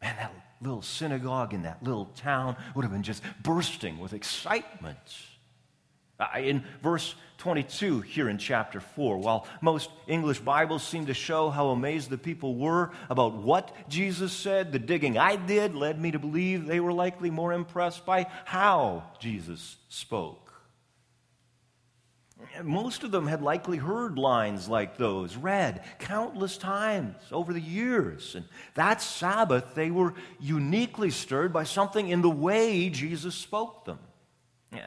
Man, 0.00 0.16
that 0.16 0.32
little 0.60 0.82
synagogue 0.82 1.54
in 1.54 1.62
that 1.62 1.82
little 1.82 2.06
town 2.06 2.56
would 2.74 2.82
have 2.82 2.92
been 2.92 3.02
just 3.02 3.22
bursting 3.42 3.98
with 3.98 4.12
excitement. 4.12 4.98
Uh, 6.20 6.26
in 6.38 6.64
verse 6.82 7.14
22 7.38 8.00
here 8.00 8.28
in 8.28 8.38
chapter 8.38 8.80
4, 8.80 9.18
while 9.18 9.46
most 9.60 9.88
English 10.08 10.40
Bibles 10.40 10.82
seem 10.82 11.06
to 11.06 11.14
show 11.14 11.48
how 11.48 11.68
amazed 11.68 12.10
the 12.10 12.18
people 12.18 12.56
were 12.56 12.90
about 13.08 13.34
what 13.34 13.72
Jesus 13.88 14.32
said, 14.32 14.72
the 14.72 14.80
digging 14.80 15.16
I 15.16 15.36
did 15.36 15.76
led 15.76 16.00
me 16.00 16.10
to 16.10 16.18
believe 16.18 16.66
they 16.66 16.80
were 16.80 16.92
likely 16.92 17.30
more 17.30 17.52
impressed 17.52 18.04
by 18.04 18.26
how 18.44 19.04
Jesus 19.20 19.76
spoke. 19.88 20.47
Most 22.62 23.02
of 23.02 23.10
them 23.10 23.26
had 23.26 23.42
likely 23.42 23.78
heard 23.78 24.18
lines 24.18 24.68
like 24.68 24.96
those, 24.96 25.36
read 25.36 25.84
countless 25.98 26.56
times 26.56 27.16
over 27.32 27.52
the 27.52 27.60
years. 27.60 28.34
And 28.34 28.44
that 28.74 29.02
Sabbath, 29.02 29.74
they 29.74 29.90
were 29.90 30.14
uniquely 30.38 31.10
stirred 31.10 31.52
by 31.52 31.64
something 31.64 32.08
in 32.08 32.22
the 32.22 32.30
way 32.30 32.90
Jesus 32.90 33.34
spoke 33.34 33.84
them. 33.84 33.98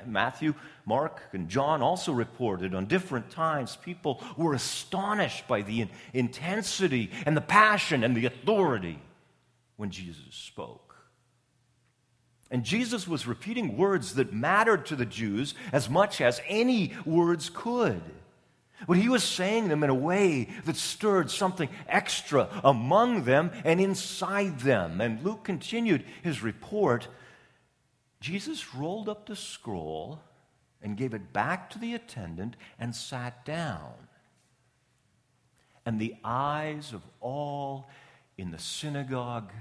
Matthew, 0.05 0.53
Mark, 0.85 1.21
and 1.33 1.49
John 1.49 1.81
also 1.81 2.11
reported 2.11 2.75
on 2.75 2.85
different 2.85 3.31
times 3.31 3.75
people 3.75 4.21
were 4.37 4.53
astonished 4.53 5.47
by 5.47 5.63
the 5.63 5.87
intensity 6.13 7.09
and 7.25 7.35
the 7.35 7.41
passion 7.41 8.03
and 8.03 8.15
the 8.15 8.27
authority 8.27 8.99
when 9.77 9.89
Jesus 9.89 10.35
spoke. 10.35 10.90
And 12.51 12.65
Jesus 12.65 13.07
was 13.07 13.25
repeating 13.25 13.77
words 13.77 14.15
that 14.15 14.33
mattered 14.33 14.85
to 14.87 14.95
the 14.97 15.05
Jews 15.05 15.55
as 15.71 15.89
much 15.89 16.19
as 16.19 16.41
any 16.47 16.93
words 17.05 17.49
could. 17.51 18.01
But 18.87 18.97
he 18.97 19.09
was 19.09 19.23
saying 19.23 19.69
them 19.69 19.83
in 19.83 19.89
a 19.89 19.95
way 19.95 20.49
that 20.65 20.75
stirred 20.75 21.31
something 21.31 21.69
extra 21.87 22.49
among 22.63 23.23
them 23.23 23.51
and 23.63 23.79
inside 23.79 24.59
them. 24.59 24.99
And 24.99 25.23
Luke 25.23 25.43
continued 25.43 26.03
his 26.23 26.43
report 26.43 27.07
Jesus 28.19 28.75
rolled 28.75 29.09
up 29.09 29.25
the 29.25 29.35
scroll 29.35 30.21
and 30.81 30.95
gave 30.95 31.15
it 31.15 31.33
back 31.33 31.71
to 31.71 31.79
the 31.79 31.95
attendant 31.95 32.55
and 32.79 32.95
sat 32.95 33.43
down. 33.45 33.93
And 35.87 35.99
the 35.99 36.15
eyes 36.23 36.93
of 36.93 37.01
all 37.19 37.89
in 38.37 38.51
the 38.51 38.59
synagogue 38.59 39.51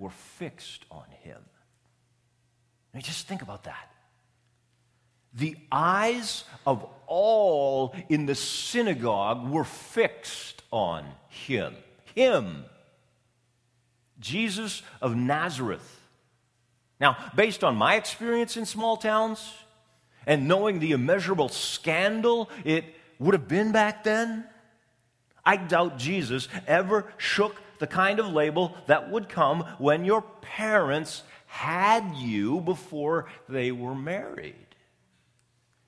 were 0.00 0.10
fixed 0.10 0.84
on 0.90 1.04
him. 1.22 1.38
Just 3.02 3.26
think 3.26 3.42
about 3.42 3.64
that. 3.64 3.90
The 5.34 5.56
eyes 5.70 6.44
of 6.66 6.86
all 7.06 7.94
in 8.08 8.26
the 8.26 8.34
synagogue 8.34 9.48
were 9.48 9.64
fixed 9.64 10.62
on 10.70 11.04
him. 11.28 11.74
Him. 12.14 12.64
Jesus 14.18 14.82
of 15.02 15.14
Nazareth 15.14 15.96
now, 17.00 17.16
based 17.34 17.62
on 17.62 17.76
my 17.76 17.96
experience 17.96 18.56
in 18.56 18.64
small 18.64 18.96
towns 18.96 19.52
and 20.26 20.48
knowing 20.48 20.78
the 20.78 20.92
immeasurable 20.92 21.48
scandal 21.48 22.50
it 22.64 22.84
would 23.18 23.34
have 23.34 23.48
been 23.48 23.72
back 23.72 24.04
then, 24.04 24.44
I 25.44 25.56
doubt 25.56 25.98
Jesus 25.98 26.48
ever 26.66 27.12
shook 27.18 27.56
the 27.78 27.86
kind 27.86 28.18
of 28.18 28.32
label 28.32 28.74
that 28.86 29.10
would 29.10 29.28
come 29.28 29.60
when 29.78 30.04
your 30.04 30.22
parents 30.40 31.22
had 31.46 32.14
you 32.16 32.60
before 32.60 33.26
they 33.48 33.72
were 33.72 33.94
married. 33.94 34.54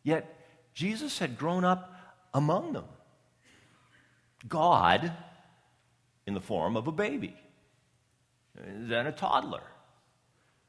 Yet, 0.02 0.34
Jesus 0.72 1.18
had 1.18 1.36
grown 1.38 1.64
up 1.64 1.92
among 2.32 2.72
them. 2.72 2.84
God 4.46 5.12
in 6.26 6.34
the 6.34 6.40
form 6.40 6.76
of 6.76 6.86
a 6.86 6.92
baby, 6.92 7.36
then 8.54 9.06
a 9.06 9.12
toddler, 9.12 9.62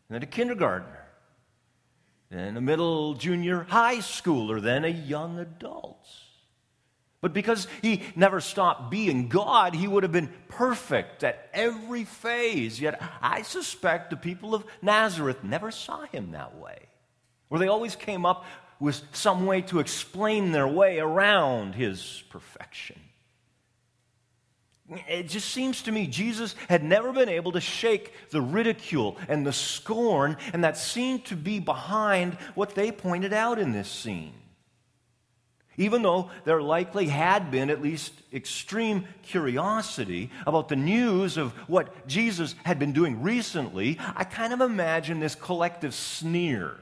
then 0.09 0.23
a 0.23 0.25
kindergartner, 0.25 1.05
then 2.29 2.57
a 2.57 2.61
middle 2.61 3.13
junior 3.13 3.63
high 3.69 3.97
schooler, 3.97 4.61
then 4.61 4.85
a 4.85 4.89
young 4.89 5.39
adult. 5.39 6.07
But 7.21 7.33
because 7.33 7.67
he 7.81 8.03
never 8.15 8.39
stopped 8.39 8.89
being 8.89 9.27
God, 9.27 9.75
he 9.75 9.87
would 9.87 10.03
have 10.03 10.11
been 10.11 10.31
perfect 10.47 11.23
at 11.23 11.49
every 11.53 12.05
phase. 12.05 12.79
Yet 12.79 13.01
I 13.21 13.41
suspect 13.41 14.09
the 14.09 14.17
people 14.17 14.55
of 14.55 14.65
Nazareth 14.81 15.43
never 15.43 15.69
saw 15.69 16.05
him 16.05 16.31
that 16.31 16.57
way. 16.57 16.79
Or 17.49 17.59
they 17.59 17.67
always 17.67 17.95
came 17.95 18.25
up 18.25 18.45
with 18.79 19.01
some 19.11 19.45
way 19.45 19.61
to 19.63 19.79
explain 19.79 20.53
their 20.53 20.67
way 20.67 20.99
around 20.99 21.75
his 21.75 22.23
perfection. 22.29 22.99
It 25.07 25.27
just 25.27 25.49
seems 25.49 25.83
to 25.83 25.91
me 25.91 26.07
Jesus 26.07 26.55
had 26.67 26.83
never 26.83 27.11
been 27.11 27.29
able 27.29 27.51
to 27.51 27.61
shake 27.61 28.13
the 28.31 28.41
ridicule 28.41 29.17
and 29.27 29.45
the 29.45 29.53
scorn, 29.53 30.37
and 30.53 30.63
that 30.63 30.77
seemed 30.77 31.25
to 31.25 31.35
be 31.35 31.59
behind 31.59 32.33
what 32.55 32.75
they 32.75 32.91
pointed 32.91 33.33
out 33.33 33.59
in 33.59 33.71
this 33.71 33.89
scene. 33.89 34.33
Even 35.79 36.01
though 36.01 36.29
there 36.43 36.61
likely 36.61 37.07
had 37.07 37.51
been 37.51 37.69
at 37.69 37.81
least 37.81 38.11
extreme 38.33 39.07
curiosity 39.23 40.29
about 40.45 40.67
the 40.67 40.75
news 40.75 41.37
of 41.37 41.53
what 41.69 42.05
Jesus 42.05 42.53
had 42.65 42.79
been 42.79 42.91
doing 42.91 43.21
recently, 43.21 43.97
I 44.13 44.25
kind 44.25 44.51
of 44.51 44.59
imagine 44.59 45.21
this 45.21 45.35
collective 45.35 45.95
sneer 45.95 46.75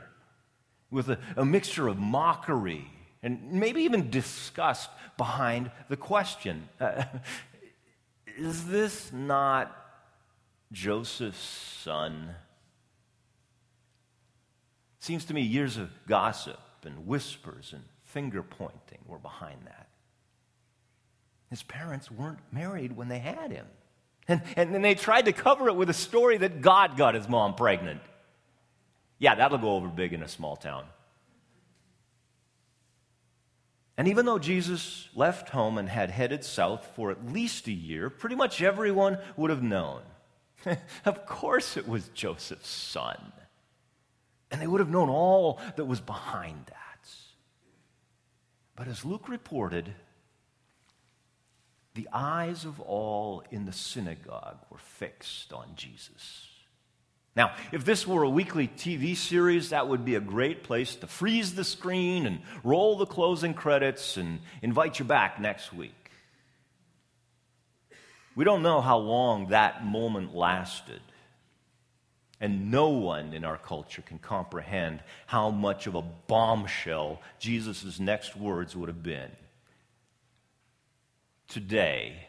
with 0.89 1.09
a, 1.09 1.19
a 1.35 1.45
mixture 1.45 1.87
of 1.87 1.99
mockery 1.99 2.87
and 3.21 3.53
maybe 3.53 3.83
even 3.83 4.09
disgust 4.09 4.89
behind 5.15 5.69
the 5.89 5.97
question 5.97 6.67
uh, 6.81 7.03
Is 8.37 8.65
this 8.65 9.13
not 9.13 9.75
Joseph's 10.71 11.37
son? 11.83 12.29
Seems 14.99 15.25
to 15.25 15.35
me 15.35 15.41
years 15.41 15.77
of 15.77 15.91
gossip 16.07 16.59
and 16.83 17.05
whispers 17.05 17.73
and 17.73 17.83
finger 18.07 18.43
pointing 18.43 18.99
were 19.05 19.17
behind 19.19 19.59
that. 19.65 19.87
His 21.49 21.63
parents 21.63 22.11
weren't 22.11 22.39
married 22.51 22.95
when 22.95 23.07
they 23.07 23.19
had 23.19 23.51
him. 23.51 23.67
And, 24.27 24.41
and 24.57 24.73
then 24.73 24.81
they 24.81 24.95
tried 24.95 25.25
to 25.25 25.31
cover 25.31 25.69
it 25.69 25.75
with 25.75 25.89
a 25.89 25.93
story 25.93 26.37
that 26.37 26.61
God 26.61 26.97
got 26.97 27.15
his 27.15 27.29
mom 27.29 27.55
pregnant. 27.55 28.01
Yeah, 29.19 29.35
that'll 29.35 29.57
go 29.57 29.75
over 29.75 29.87
big 29.87 30.13
in 30.13 30.21
a 30.21 30.27
small 30.27 30.55
town. 30.57 30.85
And 33.97 34.07
even 34.09 34.25
though 34.25 34.37
Jesus 34.37 35.09
left 35.15 35.49
home 35.49 35.77
and 35.77 35.89
had 35.89 36.11
headed 36.11 36.43
south 36.43 36.87
for 36.95 37.09
at 37.09 37.31
least 37.31 37.67
a 37.67 37.71
year, 37.71 38.09
pretty 38.09 38.35
much 38.35 38.61
everyone 38.61 39.17
would 39.37 39.49
have 39.49 39.63
known. 39.63 40.01
of 41.05 41.25
course, 41.25 41.77
it 41.77 41.87
was 41.87 42.07
Joseph's 42.09 42.69
son. 42.69 43.31
And 44.51 44.61
they 44.61 44.67
would 44.67 44.81
have 44.81 44.89
known 44.89 45.09
all 45.09 45.59
that 45.77 45.85
was 45.85 45.99
behind 45.99 46.67
that. 46.67 46.86
But 48.77 48.87
as 48.87 49.03
Luke 49.03 49.27
reported, 49.27 49.91
the 51.95 52.07
eyes 52.13 52.63
of 52.63 52.79
all 52.79 53.43
in 53.49 53.65
the 53.65 53.73
synagogue 53.73 54.59
were 54.69 54.77
fixed 54.77 55.51
on 55.51 55.71
Jesus. 55.75 56.47
Now, 57.35 57.55
if 57.71 57.85
this 57.85 58.07
were 58.07 58.21
a 58.21 58.29
weekly 58.29 58.67
TV 58.67 59.17
series, 59.17 59.71
that 59.71 59.87
would 59.87 60.05
be 60.05 60.13
a 60.13 60.19
great 60.19 60.63
place 60.63 60.95
to 60.97 61.07
freeze 61.07 61.55
the 61.55 61.63
screen 61.63 62.27
and 62.27 62.39
roll 62.63 62.97
the 62.97 63.07
closing 63.07 63.55
credits 63.55 64.15
and 64.15 64.39
invite 64.61 64.99
you 64.99 65.05
back 65.05 65.41
next 65.41 65.73
week. 65.73 66.11
We 68.35 68.45
don't 68.45 68.61
know 68.61 68.81
how 68.81 68.99
long 68.99 69.47
that 69.47 69.83
moment 69.83 70.35
lasted. 70.35 71.01
And 72.39 72.69
no 72.69 72.89
one 72.89 73.33
in 73.33 73.43
our 73.43 73.57
culture 73.57 74.03
can 74.03 74.19
comprehend 74.19 75.01
how 75.25 75.49
much 75.49 75.87
of 75.87 75.95
a 75.95 76.03
bombshell 76.03 77.21
Jesus' 77.39 77.99
next 77.99 78.35
words 78.35 78.75
would 78.75 78.89
have 78.89 79.01
been. 79.01 79.31
Today, 81.47 82.27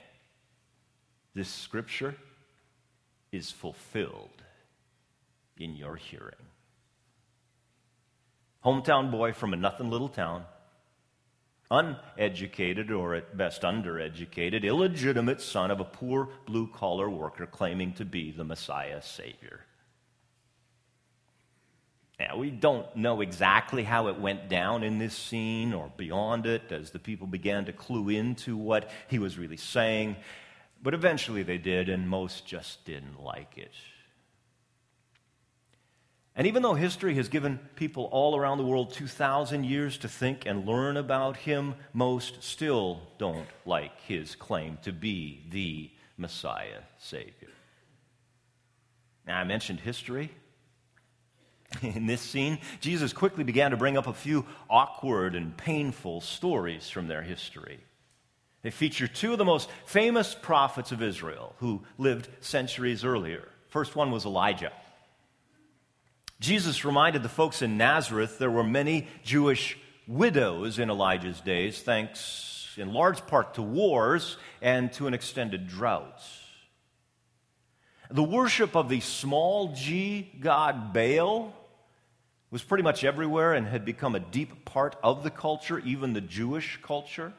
this 1.35 1.49
scripture 1.49 2.15
is 3.33 3.51
fulfilled 3.51 4.43
in 5.59 5.77
your 5.77 5.97
hearing. 5.97 6.35
Hometown 8.65 9.11
boy 9.11 9.33
from 9.33 9.53
a 9.53 9.57
nothing 9.57 9.91
little 9.91 10.09
town, 10.09 10.45
uneducated 11.71 12.91
or 12.91 13.15
at 13.15 13.37
best 13.37 13.63
undereducated, 13.63 14.65
illegitimate 14.65 15.41
son 15.41 15.71
of 15.71 15.81
a 15.81 15.85
poor 15.85 16.31
blue 16.47 16.67
collar 16.67 17.11
worker 17.11 17.47
claiming 17.47 17.93
to 17.93 18.05
be 18.05 18.31
the 18.31 18.45
Messiah 18.45 19.03
Savior. 19.03 19.61
Now, 22.19 22.37
we 22.37 22.51
don't 22.51 22.97
know 22.97 23.21
exactly 23.21 23.85
how 23.85 24.09
it 24.09 24.19
went 24.19 24.49
down 24.49 24.83
in 24.83 24.99
this 24.99 25.15
scene 25.15 25.73
or 25.73 25.93
beyond 25.97 26.47
it 26.47 26.73
as 26.73 26.91
the 26.91 26.99
people 26.99 27.29
began 27.29 27.65
to 27.67 27.73
clue 27.73 28.09
into 28.09 28.57
what 28.57 28.91
he 29.07 29.21
was 29.21 29.39
really 29.39 29.57
saying, 29.57 30.17
but 30.83 30.95
eventually 30.95 31.45
they 31.45 31.59
did, 31.59 31.89
and 31.89 32.09
most 32.09 32.45
just 32.45 32.85
didn't 32.85 33.23
like 33.23 33.57
it. 33.57 33.73
And 36.35 36.47
even 36.47 36.63
though 36.63 36.75
history 36.75 37.15
has 37.17 37.29
given 37.29 37.59
people 37.75 38.05
all 38.13 38.37
around 38.37 38.59
the 38.59 38.65
world 38.65 38.93
2,000 38.93 39.65
years 39.65 39.99
to 39.99 40.09
think 40.09 40.47
and 40.47 40.67
learn 40.67 40.97
about 40.97 41.37
him, 41.37 41.75
most 41.93 42.45
still 42.45 43.01
don't 43.19 43.49
like 43.67 44.01
his 44.03 44.37
claim 44.37 44.79
to 44.83 44.93
be 44.93 45.45
the 45.51 45.91
Messiah 46.17 46.83
Savior. 46.99 47.51
Now, 49.27 49.39
I 49.39 49.45
mentioned 49.45 49.81
history. 49.81 50.31
In 51.83 52.07
this 52.07 52.23
scene, 52.23 52.59
Jesus 52.81 53.13
quickly 53.13 53.45
began 53.45 53.73
to 53.73 53.77
bring 53.77 53.97
up 53.99 54.07
a 54.07 54.15
few 54.15 54.47
awkward 54.71 55.35
and 55.35 55.57
painful 55.57 56.21
stories 56.21 56.89
from 56.89 57.09
their 57.09 57.23
history. 57.23 57.79
They 58.63 58.71
feature 58.71 59.07
two 59.07 59.33
of 59.33 59.39
the 59.39 59.45
most 59.45 59.69
famous 59.85 60.35
prophets 60.35 60.93
of 60.93 61.03
Israel 61.03 61.55
who 61.59 61.83
lived 61.99 62.29
centuries 62.41 63.05
earlier. 63.05 63.49
First 63.69 63.95
one 63.95 64.11
was 64.11 64.25
Elijah. 64.25 64.73
Jesus 66.41 66.85
reminded 66.85 67.23
the 67.23 67.29
folks 67.29 67.63
in 67.63 67.77
Nazareth 67.77 68.39
there 68.39 68.51
were 68.51 68.65
many 68.65 69.07
Jewish 69.23 69.77
widows 70.07 70.79
in 70.79 70.89
Elijah's 70.89 71.41
days, 71.41 71.81
thanks 71.83 72.75
in 72.79 72.93
large 72.93 73.27
part 73.27 73.55
to 73.55 73.63
wars 73.63 74.37
and 74.63 74.93
to 74.95 75.07
an 75.07 75.15
extended 75.15 75.69
drought. 75.69 76.23
The 78.11 78.23
worship 78.23 78.75
of 78.75 78.89
the 78.89 79.01
small 79.01 79.75
g 79.75 80.33
god 80.41 80.95
Baal 80.95 81.53
was 82.51 82.63
pretty 82.63 82.85
much 82.85 83.05
everywhere 83.05 83.53
and 83.53 83.67
had 83.67 83.85
become 83.85 84.15
a 84.15 84.21
deep 84.21 84.65
part 84.65 84.97
of 85.03 85.23
the 85.23 85.31
culture, 85.31 85.79
even 85.81 86.13
the 86.13 86.21
Jewish 86.21 86.79
culture. 86.83 87.33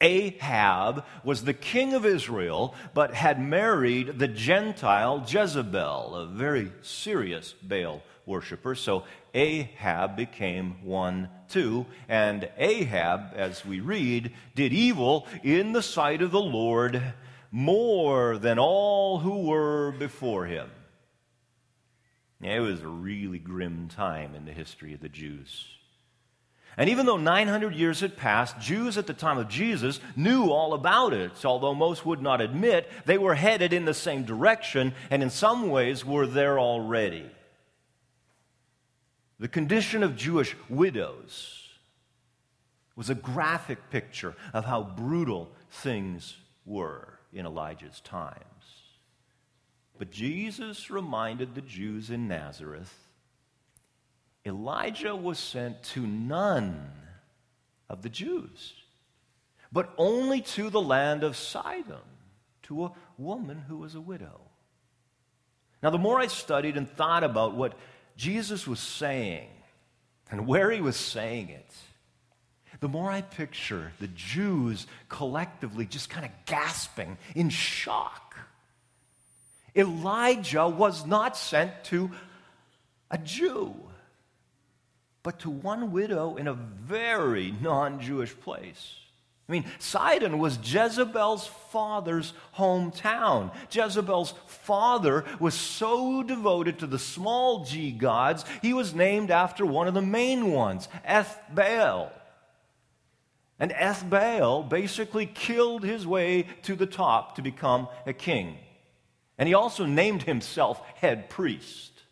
Ahab 0.00 1.04
was 1.22 1.44
the 1.44 1.54
king 1.54 1.94
of 1.94 2.04
Israel, 2.04 2.74
but 2.92 3.14
had 3.14 3.40
married 3.40 4.18
the 4.18 4.28
Gentile 4.28 5.24
Jezebel, 5.26 6.14
a 6.14 6.26
very 6.26 6.72
serious 6.82 7.54
Baal 7.62 8.02
worshiper. 8.26 8.74
So 8.74 9.04
Ahab 9.32 10.16
became 10.16 10.84
one 10.84 11.28
too. 11.48 11.86
And 12.08 12.48
Ahab, 12.58 13.32
as 13.34 13.64
we 13.64 13.80
read, 13.80 14.32
did 14.54 14.72
evil 14.72 15.26
in 15.42 15.72
the 15.72 15.82
sight 15.82 16.22
of 16.22 16.30
the 16.30 16.40
Lord 16.40 17.02
more 17.50 18.36
than 18.36 18.58
all 18.58 19.20
who 19.20 19.46
were 19.46 19.92
before 19.92 20.46
him. 20.46 20.68
It 22.40 22.60
was 22.60 22.82
a 22.82 22.88
really 22.88 23.38
grim 23.38 23.88
time 23.88 24.34
in 24.34 24.44
the 24.44 24.52
history 24.52 24.92
of 24.92 25.00
the 25.00 25.08
Jews. 25.08 25.66
And 26.76 26.90
even 26.90 27.06
though 27.06 27.16
900 27.16 27.74
years 27.74 28.00
had 28.00 28.16
passed, 28.16 28.58
Jews 28.58 28.98
at 28.98 29.06
the 29.06 29.14
time 29.14 29.38
of 29.38 29.48
Jesus 29.48 30.00
knew 30.16 30.50
all 30.50 30.74
about 30.74 31.12
it, 31.12 31.44
although 31.44 31.74
most 31.74 32.04
would 32.04 32.20
not 32.20 32.40
admit 32.40 32.90
they 33.06 33.16
were 33.16 33.36
headed 33.36 33.72
in 33.72 33.84
the 33.84 33.94
same 33.94 34.24
direction 34.24 34.92
and 35.10 35.22
in 35.22 35.30
some 35.30 35.70
ways 35.70 36.04
were 36.04 36.26
there 36.26 36.58
already. 36.58 37.30
The 39.38 39.48
condition 39.48 40.02
of 40.02 40.16
Jewish 40.16 40.56
widows 40.68 41.68
was 42.96 43.10
a 43.10 43.14
graphic 43.14 43.90
picture 43.90 44.34
of 44.52 44.64
how 44.64 44.82
brutal 44.82 45.52
things 45.70 46.36
were 46.64 47.18
in 47.32 47.46
Elijah's 47.46 48.00
time. 48.00 48.44
But 49.98 50.10
Jesus 50.10 50.90
reminded 50.90 51.54
the 51.54 51.60
Jews 51.60 52.10
in 52.10 52.28
Nazareth 52.28 52.94
Elijah 54.46 55.16
was 55.16 55.38
sent 55.38 55.82
to 55.82 56.06
none 56.06 56.90
of 57.88 58.02
the 58.02 58.10
Jews, 58.10 58.74
but 59.72 59.94
only 59.96 60.42
to 60.42 60.68
the 60.68 60.82
land 60.82 61.24
of 61.24 61.36
Sidon, 61.36 61.96
to 62.64 62.84
a 62.84 62.92
woman 63.16 63.64
who 63.68 63.78
was 63.78 63.94
a 63.94 64.00
widow. 64.00 64.40
Now, 65.82 65.90
the 65.90 65.98
more 65.98 66.18
I 66.18 66.26
studied 66.26 66.76
and 66.76 66.90
thought 66.90 67.24
about 67.24 67.54
what 67.54 67.74
Jesus 68.16 68.66
was 68.66 68.80
saying 68.80 69.48
and 70.30 70.46
where 70.46 70.70
he 70.70 70.80
was 70.80 70.96
saying 70.96 71.48
it, 71.50 71.74
the 72.80 72.88
more 72.88 73.10
I 73.10 73.22
picture 73.22 73.92
the 74.00 74.08
Jews 74.08 74.86
collectively 75.08 75.86
just 75.86 76.10
kind 76.10 76.26
of 76.26 76.32
gasping 76.46 77.16
in 77.34 77.48
shock. 77.48 78.23
Elijah 79.76 80.68
was 80.68 81.06
not 81.06 81.36
sent 81.36 81.84
to 81.84 82.10
a 83.10 83.18
Jew, 83.18 83.74
but 85.22 85.40
to 85.40 85.50
one 85.50 85.92
widow 85.92 86.36
in 86.36 86.48
a 86.48 86.54
very 86.54 87.54
non 87.60 88.00
Jewish 88.00 88.38
place. 88.40 88.96
I 89.48 89.52
mean, 89.52 89.64
Sidon 89.78 90.38
was 90.38 90.58
Jezebel's 90.62 91.46
father's 91.70 92.32
hometown. 92.56 93.52
Jezebel's 93.70 94.32
father 94.46 95.24
was 95.38 95.52
so 95.54 96.22
devoted 96.22 96.78
to 96.78 96.86
the 96.86 96.98
small 96.98 97.64
g 97.64 97.92
gods, 97.92 98.44
he 98.62 98.72
was 98.72 98.94
named 98.94 99.30
after 99.30 99.66
one 99.66 99.86
of 99.86 99.92
the 99.92 100.00
main 100.00 100.50
ones, 100.50 100.88
Ethbaal. 101.06 102.10
And 103.60 103.70
Ethbaal 103.72 104.66
basically 104.68 105.26
killed 105.26 105.84
his 105.84 106.06
way 106.06 106.46
to 106.62 106.74
the 106.74 106.86
top 106.86 107.36
to 107.36 107.42
become 107.42 107.88
a 108.06 108.14
king. 108.14 108.56
And 109.38 109.48
he 109.48 109.54
also 109.54 109.84
named 109.84 110.22
himself 110.22 110.80
head 110.96 111.28
priest, 111.28 112.02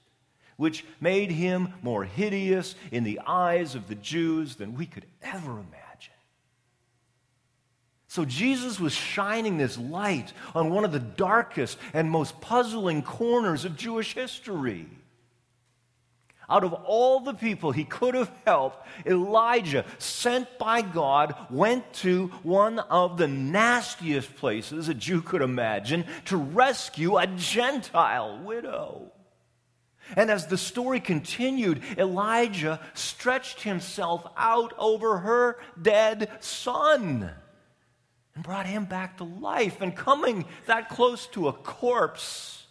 which 0.56 0.85
made 1.00 1.30
him 1.30 1.74
more 1.82 2.04
hideous 2.04 2.74
in 2.90 3.04
the 3.04 3.20
eyes 3.26 3.74
of 3.74 3.88
the 3.88 3.94
Jews 3.94 4.56
than 4.56 4.74
we 4.74 4.87
could 4.87 5.06
ever 5.22 5.52
imagine. 5.52 5.78
So 8.08 8.24
Jesus 8.26 8.78
was 8.78 8.92
shining 8.92 9.56
this 9.56 9.78
light 9.78 10.32
on 10.54 10.70
one 10.70 10.85
of 10.85 10.92
the 10.92 10.98
darkest 10.98 11.78
and 11.94 12.11
most 12.11 12.40
puzzling 12.40 13.02
corners 13.02 13.64
of 13.64 13.76
Jewish 13.76 14.14
history. 14.14 14.87
Out 16.50 16.64
of 16.64 16.72
all 16.72 17.20
the 17.20 17.35
people 17.35 17.72
he 17.72 17.85
could 17.85 18.14
have 18.14 18.31
helped, 18.44 18.87
Elijah, 19.07 19.85
sent 19.98 20.59
by 20.59 20.83
God, 20.83 21.35
went 21.50 21.90
to 21.94 22.28
one 22.42 22.78
of 22.78 23.16
the 23.16 23.28
nastiest 23.28 24.37
places 24.37 24.88
a 24.88 24.94
Jew 24.94 25.22
could 25.22 25.42
imagine 25.42 26.05
to 26.26 26.37
rescue 26.37 27.16
a 27.16 27.26
Gentile 27.26 28.38
widow. 28.42 29.12
And 30.16 30.31
as 30.31 30.46
the 30.46 30.59
story 30.59 31.00
continued, 31.00 31.83
Elijah 31.96 32.81
stretched 32.94 33.62
himself 33.62 34.26
out 34.37 34.74
over 34.78 35.18
her 35.18 35.59
dead 35.81 36.31
son 36.40 37.31
and 38.35 38.44
brought 38.44 38.66
him 38.66 38.85
back 38.85 39.18
to 39.18 39.24
life. 39.24 39.81
And 39.81 39.96
coming 39.96 40.44
that 40.66 40.88
close 40.88 41.26
to 41.28 41.48
a 41.48 41.52
corpse 41.52 42.62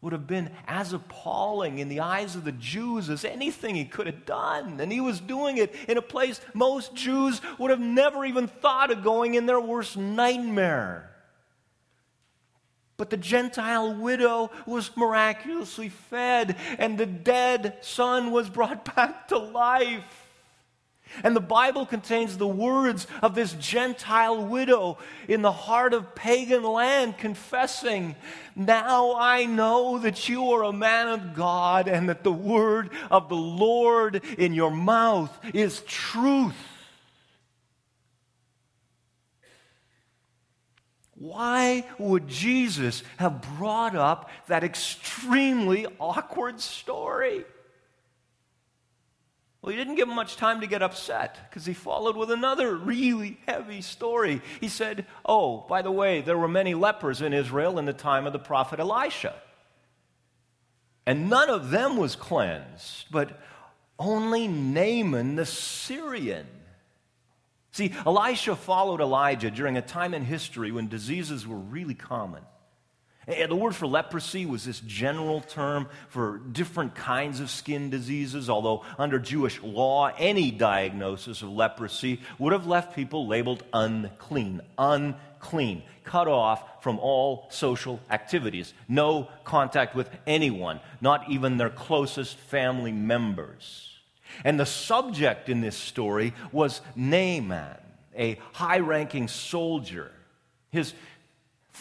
would 0.00 0.12
have 0.12 0.26
been 0.26 0.50
as 0.66 0.92
appalling 0.92 1.78
in 1.78 1.88
the 1.88 2.00
eyes 2.00 2.36
of 2.36 2.44
the 2.44 2.52
Jews 2.52 3.10
as 3.10 3.24
anything 3.24 3.74
he 3.74 3.84
could 3.84 4.06
have 4.06 4.24
done. 4.24 4.78
And 4.80 4.92
he 4.92 5.00
was 5.00 5.18
doing 5.18 5.58
it 5.58 5.74
in 5.88 5.98
a 5.98 6.02
place 6.02 6.40
most 6.54 6.94
Jews 6.94 7.40
would 7.58 7.70
have 7.70 7.80
never 7.80 8.24
even 8.24 8.46
thought 8.46 8.92
of 8.92 9.02
going 9.02 9.34
in 9.34 9.46
their 9.46 9.60
worst 9.60 9.96
nightmare. 9.96 11.10
But 12.96 13.10
the 13.10 13.16
Gentile 13.16 13.94
widow 13.94 14.50
was 14.66 14.96
miraculously 14.96 15.88
fed, 15.88 16.56
and 16.78 16.98
the 16.98 17.06
dead 17.06 17.78
son 17.80 18.32
was 18.32 18.48
brought 18.50 18.84
back 18.96 19.28
to 19.28 19.38
life. 19.38 20.27
And 21.24 21.34
the 21.34 21.40
Bible 21.40 21.86
contains 21.86 22.36
the 22.36 22.46
words 22.46 23.06
of 23.22 23.34
this 23.34 23.52
Gentile 23.54 24.44
widow 24.44 24.98
in 25.26 25.42
the 25.42 25.52
heart 25.52 25.94
of 25.94 26.14
pagan 26.14 26.62
land 26.62 27.18
confessing, 27.18 28.16
Now 28.54 29.14
I 29.16 29.44
know 29.44 29.98
that 29.98 30.28
you 30.28 30.52
are 30.52 30.64
a 30.64 30.72
man 30.72 31.08
of 31.08 31.34
God 31.34 31.88
and 31.88 32.08
that 32.08 32.24
the 32.24 32.32
word 32.32 32.90
of 33.10 33.28
the 33.28 33.36
Lord 33.36 34.22
in 34.38 34.54
your 34.54 34.70
mouth 34.70 35.36
is 35.54 35.80
truth. 35.86 36.54
Why 41.14 41.84
would 41.98 42.28
Jesus 42.28 43.02
have 43.16 43.42
brought 43.56 43.96
up 43.96 44.30
that 44.46 44.62
extremely 44.62 45.86
awkward 45.98 46.60
story? 46.60 47.44
Well, 49.68 49.76
he 49.76 49.84
didn't 49.84 49.96
give 49.96 50.08
him 50.08 50.14
much 50.14 50.36
time 50.36 50.62
to 50.62 50.66
get 50.66 50.80
upset 50.80 51.36
because 51.50 51.66
he 51.66 51.74
followed 51.74 52.16
with 52.16 52.30
another 52.30 52.74
really 52.74 53.36
heavy 53.46 53.82
story. 53.82 54.40
He 54.62 54.68
said, 54.68 55.04
Oh, 55.26 55.66
by 55.68 55.82
the 55.82 55.90
way, 55.90 56.22
there 56.22 56.38
were 56.38 56.48
many 56.48 56.72
lepers 56.72 57.20
in 57.20 57.34
Israel 57.34 57.78
in 57.78 57.84
the 57.84 57.92
time 57.92 58.26
of 58.26 58.32
the 58.32 58.38
prophet 58.38 58.80
Elisha. 58.80 59.34
And 61.04 61.28
none 61.28 61.50
of 61.50 61.68
them 61.68 61.98
was 61.98 62.16
cleansed, 62.16 63.08
but 63.10 63.42
only 63.98 64.48
Naaman 64.48 65.36
the 65.36 65.44
Syrian. 65.44 66.46
See, 67.72 67.92
Elisha 68.06 68.56
followed 68.56 69.02
Elijah 69.02 69.50
during 69.50 69.76
a 69.76 69.82
time 69.82 70.14
in 70.14 70.24
history 70.24 70.72
when 70.72 70.88
diseases 70.88 71.46
were 71.46 71.58
really 71.58 71.94
common. 71.94 72.42
The 73.28 73.54
word 73.54 73.76
for 73.76 73.86
leprosy 73.86 74.46
was 74.46 74.64
this 74.64 74.80
general 74.80 75.42
term 75.42 75.90
for 76.08 76.38
different 76.38 76.94
kinds 76.94 77.40
of 77.40 77.50
skin 77.50 77.90
diseases, 77.90 78.48
although 78.48 78.86
under 78.96 79.18
Jewish 79.18 79.62
law, 79.62 80.10
any 80.18 80.50
diagnosis 80.50 81.42
of 81.42 81.50
leprosy 81.50 82.22
would 82.38 82.54
have 82.54 82.66
left 82.66 82.96
people 82.96 83.26
labeled 83.26 83.64
unclean, 83.74 84.62
unclean, 84.78 85.82
cut 86.04 86.26
off 86.26 86.82
from 86.82 86.98
all 87.00 87.46
social 87.50 88.00
activities, 88.08 88.72
no 88.88 89.28
contact 89.44 89.94
with 89.94 90.08
anyone, 90.26 90.80
not 91.02 91.28
even 91.28 91.58
their 91.58 91.68
closest 91.68 92.38
family 92.38 92.92
members. 92.92 93.94
And 94.42 94.58
the 94.58 94.64
subject 94.64 95.50
in 95.50 95.60
this 95.60 95.76
story 95.76 96.32
was 96.50 96.80
Naaman, 96.96 97.76
a 98.16 98.38
high 98.54 98.78
ranking 98.78 99.28
soldier. 99.28 100.12
His, 100.70 100.94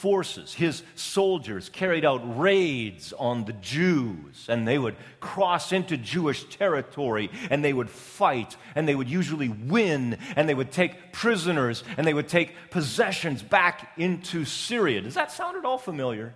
forces, 0.02 0.54
his 0.54 0.84
soldiers, 0.94 1.70
carried 1.70 2.06
out 2.06 2.40
raids 2.40 3.14
on 3.14 3.46
the 3.46 3.54
Jews, 3.54 4.46
and 4.48 4.68
they 4.68 4.78
would 4.78 4.96
cross 5.20 5.72
into 5.72 5.98
Jewish 5.98 6.44
territory 6.46 7.32
and 7.50 7.66
they 7.66 7.74
would 7.74 7.90
fight, 7.90 8.56
and 8.76 8.88
they 8.88 8.94
would 8.94 9.10
usually 9.10 9.50
win, 9.50 10.18
and 10.36 10.48
they 10.48 10.54
would 10.54 10.72
take 10.72 11.12
prisoners, 11.14 11.84
and 11.98 12.06
they 12.06 12.14
would 12.14 12.28
take 12.28 12.54
possessions 12.70 13.42
back 13.42 13.92
into 13.98 14.46
Syria. 14.46 15.02
Does 15.02 15.16
that 15.16 15.32
sound 15.32 15.58
at 15.58 15.66
all 15.66 15.80
familiar? 15.80 16.36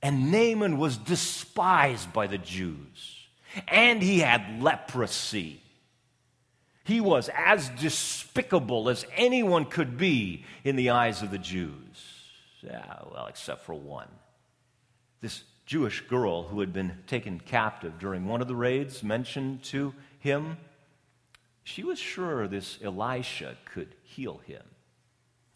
And 0.00 0.30
Naaman 0.30 0.78
was 0.78 0.96
despised 0.96 2.12
by 2.12 2.28
the 2.28 2.38
Jews, 2.38 3.26
and 3.66 4.00
he 4.00 4.20
had 4.20 4.62
leprosy. 4.62 5.60
He 6.88 7.02
was 7.02 7.28
as 7.36 7.68
despicable 7.68 8.88
as 8.88 9.04
anyone 9.14 9.66
could 9.66 9.98
be 9.98 10.46
in 10.64 10.74
the 10.74 10.88
eyes 10.88 11.22
of 11.22 11.30
the 11.30 11.36
Jews. 11.36 11.74
Yeah, 12.62 13.02
well, 13.12 13.26
except 13.26 13.66
for 13.66 13.74
one. 13.74 14.08
This 15.20 15.44
Jewish 15.66 16.00
girl 16.08 16.44
who 16.44 16.60
had 16.60 16.72
been 16.72 16.96
taken 17.06 17.40
captive 17.40 17.98
during 17.98 18.26
one 18.26 18.40
of 18.40 18.48
the 18.48 18.56
raids 18.56 19.02
mentioned 19.02 19.64
to 19.64 19.92
him, 20.18 20.56
she 21.62 21.84
was 21.84 21.98
sure 21.98 22.48
this 22.48 22.78
Elisha 22.82 23.58
could 23.66 23.94
heal 24.02 24.40
him. 24.46 24.62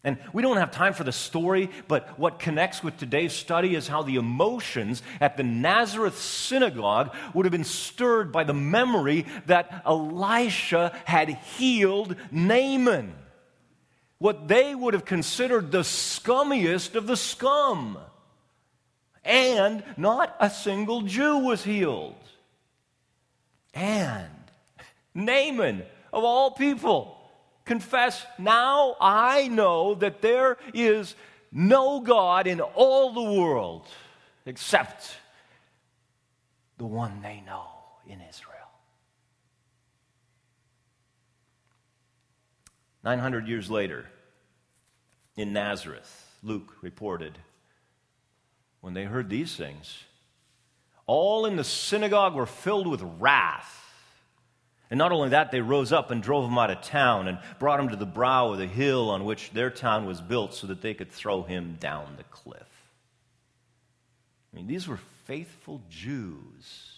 And 0.05 0.17
we 0.33 0.41
don't 0.41 0.57
have 0.57 0.71
time 0.71 0.93
for 0.93 1.05
the 1.05 1.13
story, 1.13 1.69
but 1.87 2.19
what 2.19 2.37
connects 2.37 2.83
with 2.83 2.97
today's 2.97 3.31
study 3.31 3.73
is 3.73 3.87
how 3.87 4.03
the 4.03 4.17
emotions 4.17 5.01
at 5.21 5.37
the 5.37 5.43
Nazareth 5.43 6.19
synagogue 6.19 7.15
would 7.33 7.45
have 7.45 7.53
been 7.53 7.63
stirred 7.63 8.31
by 8.31 8.43
the 8.43 8.53
memory 8.53 9.25
that 9.45 9.81
Elisha 9.85 10.93
had 11.05 11.29
healed 11.29 12.17
Naaman. 12.31 13.13
What 14.17 14.49
they 14.49 14.75
would 14.75 14.93
have 14.93 15.05
considered 15.05 15.71
the 15.71 15.83
scummiest 15.83 16.95
of 16.95 17.07
the 17.07 17.17
scum. 17.17 17.97
And 19.23 19.83
not 19.95 20.35
a 20.37 20.49
single 20.49 21.03
Jew 21.03 21.37
was 21.37 21.63
healed. 21.63 22.15
And 23.73 24.29
Naaman, 25.15 25.83
of 26.11 26.25
all 26.25 26.51
people, 26.51 27.22
confess, 27.65 28.25
now 28.37 28.95
I 28.99 29.47
know 29.47 29.95
that 29.95 30.21
there 30.21 30.57
is 30.73 31.15
no 31.51 31.99
God 31.99 32.47
in 32.47 32.61
all 32.61 33.13
the 33.13 33.39
world 33.39 33.87
except 34.45 35.15
the 36.77 36.85
one 36.85 37.21
they 37.21 37.41
know 37.45 37.67
in 38.07 38.19
Israel. 38.21 38.53
900 43.03 43.47
years 43.47 43.69
later, 43.69 44.05
in 45.35 45.53
Nazareth, 45.53 46.29
Luke 46.41 46.77
reported, 46.81 47.37
when 48.81 48.93
they 48.93 49.03
heard 49.03 49.29
these 49.29 49.55
things, 49.55 49.99
all 51.05 51.45
in 51.45 51.55
the 51.55 51.63
synagogue 51.63 52.33
were 52.33 52.45
filled 52.45 52.87
with 52.87 53.01
wrath 53.19 53.92
and 54.89 54.97
not 54.97 55.11
only 55.11 55.29
that, 55.29 55.51
they 55.51 55.61
rose 55.61 55.91
up 55.91 56.11
and 56.11 56.21
drove 56.21 56.49
him 56.49 56.57
out 56.57 56.69
of 56.69 56.81
town 56.81 57.27
and 57.27 57.39
brought 57.59 57.79
him 57.79 57.89
to 57.89 57.95
the 57.95 58.05
brow 58.05 58.51
of 58.51 58.59
the 58.59 58.67
hill 58.67 59.09
on 59.09 59.25
which 59.25 59.51
their 59.51 59.69
town 59.69 60.05
was 60.05 60.21
built 60.21 60.53
so 60.53 60.67
that 60.67 60.81
they 60.81 60.93
could 60.93 61.11
throw 61.11 61.43
him 61.43 61.77
down 61.79 62.15
the 62.17 62.23
cliff. 62.25 62.61
I 64.51 64.57
mean, 64.57 64.67
these 64.67 64.87
were 64.87 64.99
faithful 65.25 65.81
Jews 65.89 66.93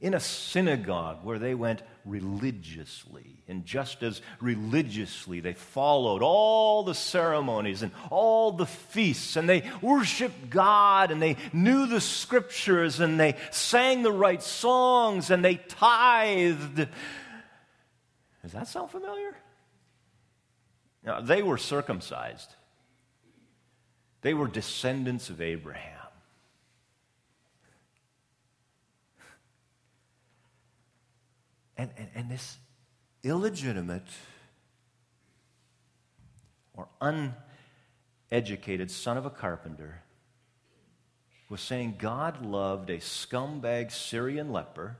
in 0.00 0.14
a 0.14 0.20
synagogue 0.20 1.18
where 1.22 1.38
they 1.38 1.54
went 1.54 1.82
religiously. 2.04 3.42
And 3.48 3.64
just 3.64 4.02
as 4.02 4.20
religiously, 4.40 5.40
they 5.40 5.54
followed 5.54 6.22
all 6.22 6.82
the 6.82 6.94
ceremonies 6.94 7.82
and 7.82 7.92
all 8.10 8.52
the 8.52 8.66
feasts, 8.66 9.36
and 9.36 9.48
they 9.48 9.62
worshiped 9.80 10.50
God, 10.50 11.10
and 11.10 11.22
they 11.22 11.36
knew 11.52 11.86
the 11.86 12.00
scriptures, 12.00 13.00
and 13.00 13.18
they 13.18 13.36
sang 13.50 14.02
the 14.02 14.12
right 14.12 14.42
songs, 14.42 15.30
and 15.30 15.44
they 15.44 15.56
tithed. 15.56 16.88
Does 18.44 18.52
that 18.52 18.68
sound 18.68 18.90
familiar? 18.90 19.34
Now, 21.02 21.22
they 21.22 21.42
were 21.42 21.56
circumcised, 21.56 22.54
they 24.20 24.34
were 24.34 24.46
descendants 24.46 25.30
of 25.30 25.40
Abraham. 25.40 25.90
And, 31.76 31.90
and, 31.96 32.08
and 32.14 32.30
this 32.30 32.58
illegitimate 33.24 34.06
or 36.74 36.86
uneducated 38.30 38.90
son 38.90 39.16
of 39.16 39.24
a 39.24 39.30
carpenter 39.30 40.02
was 41.48 41.62
saying 41.62 41.96
God 41.98 42.44
loved 42.44 42.90
a 42.90 42.98
scumbag 42.98 43.90
Syrian 43.90 44.52
leper 44.52 44.98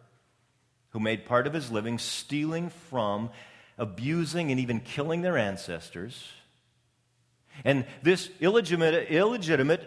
who 0.95 1.01
made 1.01 1.27
part 1.27 1.49
of 1.49 1.53
his 1.53 1.73
living 1.73 1.99
stealing 1.99 2.71
from, 2.89 3.29
abusing, 3.77 4.53
and 4.53 4.61
even 4.61 4.79
killing 4.79 5.23
their 5.23 5.37
ancestors. 5.37 6.33
And 7.65 7.85
this 8.03 8.31
illegitimate, 8.41 9.11
illegitimate 9.11 9.83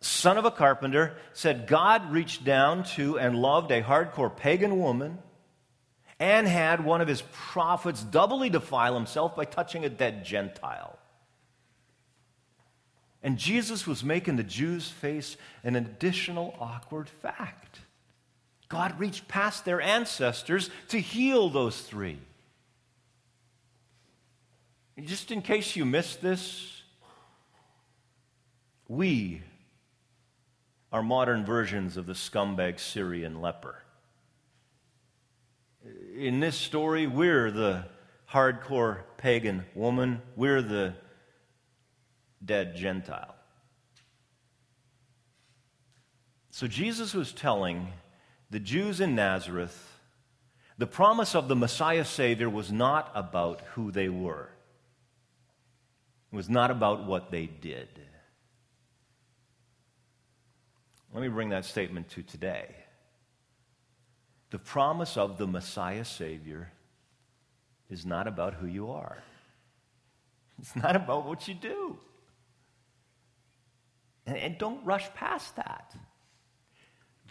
son 0.00 0.38
of 0.38 0.46
a 0.46 0.50
carpenter 0.50 1.14
said 1.34 1.66
God 1.66 2.10
reached 2.10 2.42
down 2.42 2.84
to 2.94 3.18
and 3.18 3.36
loved 3.36 3.70
a 3.70 3.82
hardcore 3.82 4.34
pagan 4.34 4.78
woman 4.78 5.18
and 6.18 6.48
had 6.48 6.82
one 6.82 7.02
of 7.02 7.08
his 7.08 7.22
prophets 7.30 8.02
doubly 8.02 8.48
defile 8.48 8.94
himself 8.94 9.36
by 9.36 9.44
touching 9.44 9.84
a 9.84 9.90
dead 9.90 10.24
Gentile. 10.24 10.98
And 13.22 13.36
Jesus 13.36 13.86
was 13.86 14.02
making 14.02 14.36
the 14.36 14.42
Jews 14.42 14.88
face 14.88 15.36
an 15.62 15.76
additional 15.76 16.56
awkward 16.58 17.10
fact. 17.10 17.80
God 18.68 18.98
reached 18.98 19.28
past 19.28 19.64
their 19.64 19.80
ancestors 19.80 20.70
to 20.88 21.00
heal 21.00 21.48
those 21.48 21.80
three. 21.80 22.18
Just 25.02 25.30
in 25.30 25.42
case 25.42 25.76
you 25.76 25.84
missed 25.84 26.20
this, 26.20 26.82
we 28.88 29.42
are 30.92 31.02
modern 31.02 31.44
versions 31.44 31.96
of 31.96 32.06
the 32.06 32.14
scumbag 32.14 32.80
Syrian 32.80 33.40
leper 33.40 33.82
in 36.18 36.40
this 36.40 36.56
story, 36.56 37.06
we're 37.06 37.50
the 37.50 37.84
hardcore 38.30 38.98
pagan 39.16 39.64
woman, 39.74 40.20
we're 40.36 40.62
the 40.62 40.94
dead 42.44 42.76
Gentile. 42.76 43.34
So 46.50 46.66
Jesus 46.66 47.14
was 47.14 47.32
telling 47.32 47.88
the 48.50 48.60
Jews 48.60 49.00
in 49.00 49.14
Nazareth 49.14 49.88
the 50.78 50.86
promise 50.86 51.34
of 51.34 51.48
the 51.48 51.56
Messiah 51.56 52.04
Savior 52.04 52.48
was 52.48 52.70
not 52.70 53.10
about 53.16 53.62
who 53.72 53.90
they 53.90 54.08
were, 54.08 54.48
it 56.32 56.36
was 56.36 56.48
not 56.48 56.70
about 56.70 57.04
what 57.04 57.30
they 57.30 57.46
did. 57.46 57.88
Let 61.12 61.22
me 61.22 61.28
bring 61.28 61.48
that 61.48 61.64
statement 61.64 62.10
to 62.10 62.22
today. 62.22 62.66
The 64.50 64.58
promise 64.58 65.16
of 65.16 65.36
the 65.36 65.46
Messiah 65.46 66.04
Savior 66.04 66.70
is 67.90 68.06
not 68.06 68.28
about 68.28 68.54
who 68.54 68.66
you 68.66 68.90
are, 68.92 69.22
it's 70.60 70.76
not 70.76 70.94
about 70.94 71.26
what 71.26 71.48
you 71.48 71.54
do. 71.54 71.98
And, 74.26 74.36
and 74.36 74.58
don't 74.58 74.84
rush 74.84 75.12
past 75.14 75.56
that. 75.56 75.92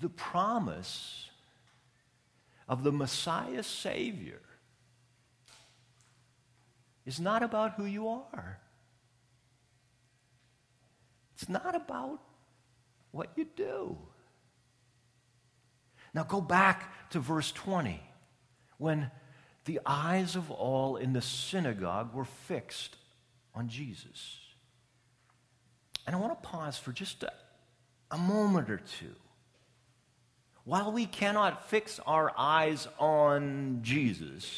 The 0.01 0.09
promise 0.09 1.29
of 2.67 2.83
the 2.83 2.91
Messiah 2.91 3.63
Savior 3.63 4.41
is 7.05 7.19
not 7.19 7.41
about 7.41 7.73
who 7.73 7.85
you 7.85 8.07
are. 8.09 8.59
It's 11.35 11.47
not 11.47 11.75
about 11.75 12.19
what 13.11 13.29
you 13.35 13.47
do. 13.55 13.97
Now 16.13 16.23
go 16.23 16.41
back 16.41 17.09
to 17.11 17.19
verse 17.19 17.51
20 17.51 18.01
when 18.77 19.11
the 19.65 19.79
eyes 19.85 20.35
of 20.35 20.51
all 20.51 20.97
in 20.97 21.13
the 21.13 21.21
synagogue 21.21 22.13
were 22.13 22.25
fixed 22.25 22.95
on 23.53 23.69
Jesus. 23.69 24.39
And 26.05 26.15
I 26.15 26.19
want 26.19 26.41
to 26.41 26.47
pause 26.47 26.77
for 26.77 26.91
just 26.91 27.23
a, 27.23 27.31
a 28.11 28.17
moment 28.17 28.69
or 28.69 28.77
two. 28.77 29.15
While 30.67 30.91
we 30.91 31.05
cannot 31.05 31.69
fix 31.69 31.97
our 32.05 32.33
eyes 32.37 32.89
on 32.99 33.79
Jesus, 33.83 34.51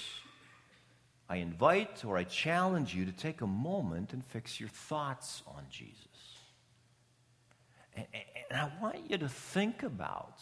I 1.30 1.36
invite 1.36 2.04
or 2.04 2.18
I 2.18 2.24
challenge 2.24 2.96
you 2.96 3.06
to 3.06 3.12
take 3.12 3.42
a 3.42 3.46
moment 3.46 4.12
and 4.12 4.26
fix 4.26 4.60
your 4.60 4.70
thoughts 4.70 5.44
on 5.46 5.66
Jesus. 5.70 6.08
And, 7.96 8.08
and 8.50 8.60
I 8.60 8.72
want 8.82 9.08
you 9.08 9.20
to 9.20 9.30
think 9.30 9.84
about 9.84 10.42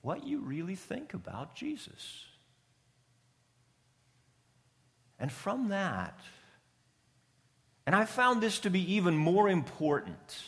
what 0.00 0.26
you 0.26 0.40
really 0.40 0.76
think 0.76 1.12
about 1.12 1.54
Jesus. 1.54 2.24
And 5.18 5.30
from 5.30 5.68
that, 5.68 6.18
and 7.84 7.94
I 7.94 8.06
found 8.06 8.42
this 8.42 8.60
to 8.60 8.70
be 8.70 8.94
even 8.94 9.18
more 9.18 9.50
important, 9.50 10.42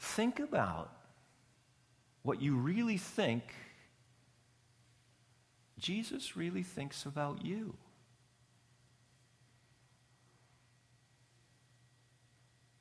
think 0.00 0.40
about 0.40 0.90
what 2.22 2.42
you 2.42 2.56
really 2.56 2.96
think 2.96 3.42
Jesus 5.78 6.36
really 6.36 6.62
thinks 6.62 7.06
about 7.06 7.44
you. 7.44 7.74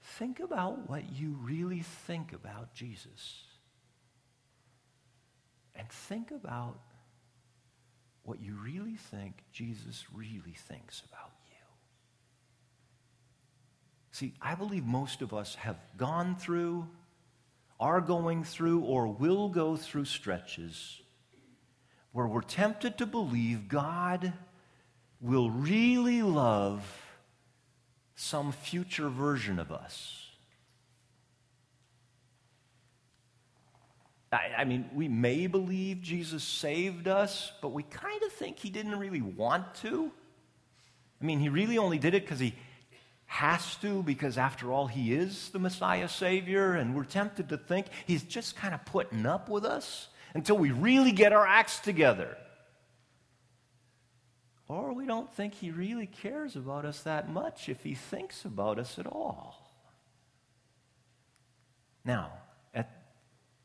Think 0.02 0.40
about 0.40 0.90
what 0.90 1.04
you 1.14 1.38
really 1.42 1.80
think 1.80 2.34
about 2.34 2.74
Jesus. 2.74 3.44
And 5.76 5.88
think 5.90 6.32
about 6.32 6.78
what 8.24 8.42
you 8.42 8.58
really 8.62 8.96
think 8.96 9.44
Jesus 9.54 10.06
really 10.14 10.56
thinks 10.68 11.02
about 11.08 11.32
you. 11.48 11.56
See, 14.12 14.34
I 14.42 14.56
believe 14.56 14.84
most 14.84 15.22
of 15.22 15.34
us 15.34 15.56
have 15.56 15.78
gone 15.96 16.36
through, 16.36 16.86
are 17.80 18.02
going 18.02 18.44
through, 18.44 18.82
or 18.82 19.08
will 19.08 19.50
go 19.50 19.78
through 19.78 20.06
stretches 20.06 21.02
where 22.12 22.28
we're 22.28 22.42
tempted 22.42 22.98
to 22.98 23.06
believe 23.06 23.68
God 23.68 24.34
will 25.22 25.50
really 25.50 26.22
love 26.22 26.84
some 28.16 28.52
future 28.52 29.10
version 29.10 29.60
of 29.60 29.72
us. 29.72 30.26
I, 34.32 34.50
I 34.60 34.66
mean, 34.66 34.90
we 34.94 35.08
may 35.08 35.48
believe 35.48 36.02
Jesus 36.02 36.44
saved 36.44 37.08
us, 37.08 37.52
but 37.62 37.70
we 37.70 37.84
kind 37.84 38.22
of 38.24 38.32
think 38.34 38.60
he 38.60 38.70
didn't 38.70 38.98
really 38.98 39.22
want 39.22 39.74
to. 39.76 40.12
I 41.22 41.26
mean, 41.26 41.40
he 41.40 41.50
really 41.50 41.78
only 41.78 41.98
did 41.98 42.14
it 42.14 42.24
because 42.24 42.40
he 42.40 42.56
has 43.30 43.76
to, 43.76 44.02
because 44.02 44.40
after 44.40 44.74
all, 44.74 44.88
he 44.88 45.14
is 45.14 45.50
the 45.50 45.60
Messiah 45.60 46.10
Savior, 46.10 46.74
and 46.74 46.96
we're 46.96 47.04
tempted 47.04 47.48
to 47.50 47.58
think 47.58 47.86
he's 48.08 48.24
just 48.24 48.56
kind 48.56 48.74
of 48.74 48.84
putting 48.86 49.28
up 49.28 49.50
with 49.50 49.64
us 49.64 50.08
until 50.34 50.58
we 50.58 50.72
really 50.72 51.12
get 51.12 51.32
our 51.32 51.46
acts 51.46 51.80
together. 51.80 52.36
Or 54.68 54.94
we 54.94 55.06
don't 55.06 55.32
think 55.32 55.54
he 55.54 55.70
really 55.70 56.08
cares 56.08 56.56
about 56.56 56.86
us 56.86 57.04
that 57.04 57.30
much 57.30 57.70
if 57.70 57.84
he 57.84 57.94
thinks 57.94 58.46
about 58.46 58.80
us 58.80 58.98
at 58.98 59.06
all. 59.06 59.72
Now, 62.04 62.32
at 62.74 62.90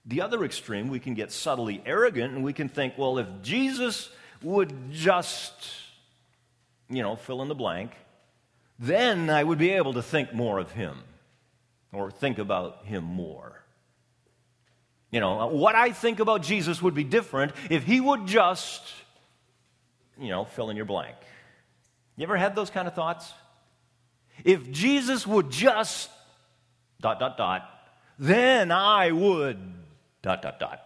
the 0.05 0.21
other 0.21 0.45
extreme, 0.45 0.89
we 0.89 1.01
can 1.01 1.15
get 1.15 1.33
subtly 1.33 1.83
arrogant 1.87 2.35
and 2.35 2.45
we 2.45 2.53
can 2.53 2.69
think, 2.69 2.99
well, 2.99 3.17
if 3.17 3.27
Jesus 3.41 4.11
would 4.43 4.91
just, 4.91 5.55
you 6.91 7.03
know, 7.03 7.17
fill 7.17 7.41
in 7.41 7.49
the 7.49 7.55
blank, 7.55 7.93
then 8.79 9.31
I 9.31 9.45
would 9.45 9.59
be 9.59 9.71
able 9.71 9.95
to 9.95 10.03
think 10.03 10.33
more 10.33 10.59
of 10.59 10.73
him 10.73 10.99
or 11.93 12.11
think 12.11 12.39
about 12.39 12.85
him 12.85 13.05
more. 13.05 13.63
You 15.11 15.21
know, 15.21 15.47
what 15.47 15.77
I 15.77 15.93
think 15.93 16.19
about 16.19 16.43
Jesus 16.43 16.83
would 16.83 16.95
be 16.95 17.05
different 17.05 17.53
if 17.71 17.85
he 17.85 18.01
would 18.01 18.27
just, 18.27 18.83
you 20.19 20.31
know, 20.31 20.45
fill 20.45 20.71
in 20.71 20.77
your 20.77 20.87
blank. 20.87 21.15
You 22.17 22.25
ever 22.25 22.37
had 22.37 22.57
those 22.57 22.71
kind 22.71 22.89
of 22.89 22.95
thoughts? 22.95 23.33
If 24.45 24.71
Jesus 24.73 25.25
would 25.25 25.51
just, 25.51 26.11
dot, 27.01 27.21
dot, 27.21 27.37
dot, 27.37 27.71
then 28.19 28.73
I 28.73 29.13
would 29.13 29.59
dot, 30.23 30.43
dot, 30.43 30.59
dot. 30.59 30.84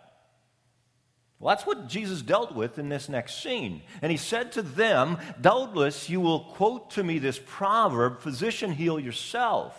Well, 1.39 1.55
that's 1.55 1.67
what 1.67 1.87
Jesus 1.87 2.21
dealt 2.23 2.55
with 2.55 2.79
in 2.79 2.89
this 2.89 3.09
next 3.09 3.43
scene. 3.43 3.83
And 4.03 4.11
he 4.11 4.19
said 4.19 4.53
to 4.53 4.63
them, 4.63 5.19
Doubtless 5.41 6.11
you 6.11 6.21
will 6.21 6.41
quote 6.41 6.91
to 6.93 7.05
me 7.05 7.19
this 7.19 7.41
proverb, 7.45 8.21
Physician, 8.21 8.73
heal 8.73 8.99
yourself. 8.99 9.77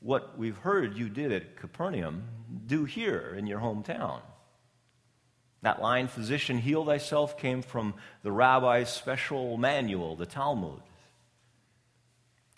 What 0.00 0.36
we've 0.38 0.58
heard 0.58 0.98
you 0.98 1.08
did 1.08 1.32
at 1.32 1.56
Capernaum, 1.56 2.24
do 2.66 2.84
here 2.84 3.34
in 3.38 3.46
your 3.46 3.60
hometown. 3.60 4.20
That 5.62 5.80
line, 5.80 6.08
Physician, 6.08 6.58
heal 6.58 6.84
thyself, 6.84 7.38
came 7.38 7.62
from 7.62 7.94
the 8.22 8.30
rabbi's 8.30 8.90
special 8.90 9.56
manual, 9.56 10.14
the 10.14 10.26
Talmud. 10.26 10.82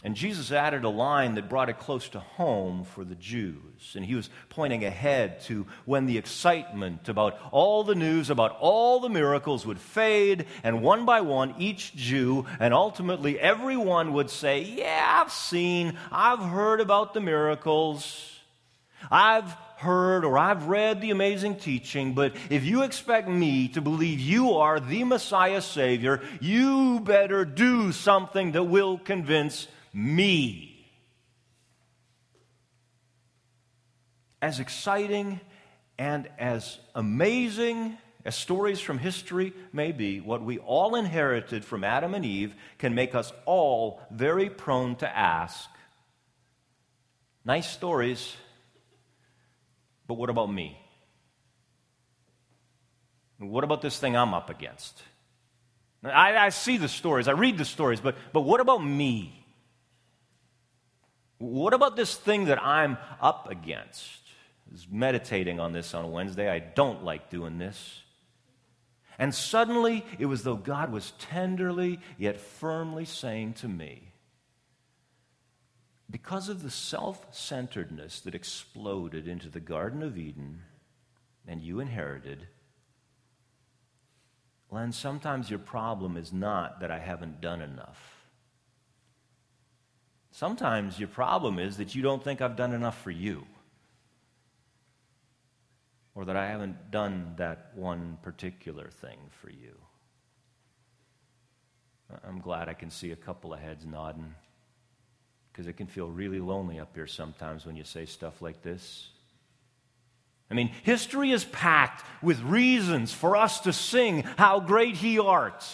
And 0.07 0.15
Jesus 0.15 0.53
added 0.53 0.85
a 0.85 0.89
line 0.89 1.35
that 1.35 1.49
brought 1.49 1.69
it 1.69 1.81
close 1.81 2.09
to 2.11 2.21
home 2.21 2.85
for 2.85 3.03
the 3.03 3.17
Jews. 3.17 3.97
And 3.97 4.05
he 4.05 4.15
was 4.15 4.31
pointing 4.51 4.85
ahead 4.85 5.41
to 5.47 5.67
when 5.85 6.07
the 6.07 6.17
excitement 6.17 7.09
about 7.09 7.37
all 7.51 7.83
the 7.83 7.97
news 7.97 8.31
about 8.31 8.57
all 8.61 9.01
the 9.01 9.09
miracles 9.09 9.67
would 9.67 9.81
fade, 9.81 10.47
and 10.63 10.81
one 10.81 11.07
by 11.07 11.23
one, 11.23 11.57
each 11.59 11.93
Jew 11.97 12.47
and 12.61 12.73
ultimately 12.73 13.41
everyone 13.41 14.13
would 14.13 14.31
say, 14.31 14.61
Yeah, 14.61 15.23
I've 15.25 15.33
seen, 15.33 15.99
I've 16.13 16.39
heard 16.39 16.81
about 16.81 17.13
the 17.13 17.21
miracles. 17.21 18.33
I've 19.11 19.51
heard 19.79 20.25
or 20.25 20.39
I've 20.39 20.69
read 20.69 21.01
the 21.01 21.11
amazing 21.11 21.57
teaching, 21.57 22.15
but 22.15 22.37
if 22.49 22.63
you 22.63 22.85
expect 22.85 23.29
me 23.29 23.67
to 23.71 23.81
believe 23.81 24.21
you 24.21 24.53
are 24.53 24.79
the 24.79 25.03
Messiah 25.03 25.61
Savior, 25.61 26.23
you 26.41 27.01
better 27.01 27.45
do 27.45 27.91
something 27.91 28.53
that 28.53 28.63
will 28.63 28.99
convince 28.99 29.67
me. 29.97 30.75
As 34.43 34.61
exciting 34.61 35.41
and 35.99 36.29
as 36.39 36.79
amazing 36.95 37.97
as 38.27 38.37
stories 38.37 38.79
from 38.79 38.99
history 38.99 39.55
may 39.73 39.93
be, 39.93 40.21
what 40.21 40.43
we 40.43 40.59
all 40.59 40.97
inherited 40.97 41.65
from 41.65 41.83
Adam 41.83 42.15
and 42.15 42.27
Eve 42.27 42.55
can 42.77 42.95
make 42.95 43.15
us 43.15 43.33
all 43.47 44.01
very 44.11 44.51
prone 44.51 44.97
to 44.97 45.17
ask 45.17 45.71
nice 47.45 47.71
stories, 47.71 48.37
but 50.07 50.15
what 50.15 50.29
about 50.29 50.53
me? 50.53 50.79
What 53.39 53.65
about 53.65 53.81
this 53.81 53.99
thing 53.99 54.15
I'm 54.15 54.35
up 54.35 54.51
against? 54.51 55.01
I, 56.05 56.37
I 56.37 56.49
see 56.51 56.77
the 56.77 56.89
stories, 56.89 57.29
I 57.29 57.33
read 57.33 57.57
the 57.57 57.65
stories, 57.65 58.01
but, 58.01 58.17
but 58.35 58.43
what 58.43 58.61
about 58.61 58.85
me? 58.85 59.46
What 61.39 61.75
about 61.75 61.97
this 61.97 62.15
thing 62.15 62.47
that 62.47 62.63
I'm 62.63 62.97
up 63.21 63.51
against? 63.51 64.21
I 64.69 64.73
was 64.73 64.87
meditating 64.91 65.61
on 65.61 65.73
this 65.73 65.95
on 65.95 66.11
Wednesday. 66.11 66.51
I 66.51 66.59
don't 66.59 67.05
like 67.05 67.31
doing 67.31 67.59
this. 67.59 68.03
And 69.19 69.35
suddenly, 69.35 70.05
it 70.19 70.27
was 70.27 70.43
though 70.43 70.57
God 70.57 70.93
was 70.93 71.13
tenderly 71.19 72.01
yet 72.19 72.41
firmly 72.41 73.05
saying 73.05 73.55
to 73.55 73.69
me, 73.69 74.13
because 76.11 76.49
of 76.49 76.63
the 76.63 76.71
self 76.71 77.35
centeredness 77.35 78.21
that 78.21 78.35
exploded 78.35 79.27
into 79.27 79.49
the 79.49 79.61
Garden 79.61 80.03
of 80.03 80.17
Eden 80.19 80.63
and 81.47 81.63
you 81.63 81.81
inherited, 81.81 82.47
Len, 84.71 84.93
sometimes 84.93 85.49
your 85.51 85.59
problem 85.59 86.17
is 86.17 86.33
not 86.33 86.81
that 86.81 86.91
I 86.91 86.99
haven't 86.99 87.41
done 87.41 87.61
enough. 87.61 88.16
Sometimes 90.37 90.99
your 90.99 91.09
problem 91.09 91.59
is 91.59 91.79
that 91.79 91.95
you 91.95 92.03
don't 92.03 92.23
think 92.23 92.43
I've 92.43 92.57
done 92.57 92.75
enough 92.75 93.01
for 93.01 93.11
you, 93.11 93.47
or 96.15 96.27
that 96.27 96.37
I 96.37 96.49
haven't 96.49 96.91
done 96.91 97.33
that 97.39 97.71
one 97.75 98.19
particular 98.21 98.91
thing 99.01 99.17
for 99.41 99.49
you. 99.49 99.73
I'm 102.23 102.41
glad 102.41 102.69
I 102.69 102.75
can 102.75 102.91
see 102.91 103.13
a 103.13 103.17
couple 103.17 103.55
of 103.55 103.61
heads 103.61 103.87
nodding 103.87 104.35
because 105.51 105.69
it 105.69 105.79
can 105.79 105.87
feel 105.87 106.11
really 106.11 106.39
lonely 106.39 106.81
up 106.81 106.95
here 106.95 107.07
sometimes 107.07 107.65
when 107.65 107.75
you 107.75 107.85
say 107.85 108.05
stuff 108.05 108.43
like 108.43 108.61
this. 108.61 109.09
I 110.51 110.55
mean, 110.55 110.71
history 110.83 111.31
is 111.31 111.47
packed 111.47 112.05
with 112.23 112.43
reasons 112.43 113.11
for 113.11 113.39
us 113.39 113.61
to 113.61 113.73
sing 113.73 114.21
how 114.37 114.61
great 114.61 114.97
he 114.97 115.19
art. 115.19 115.65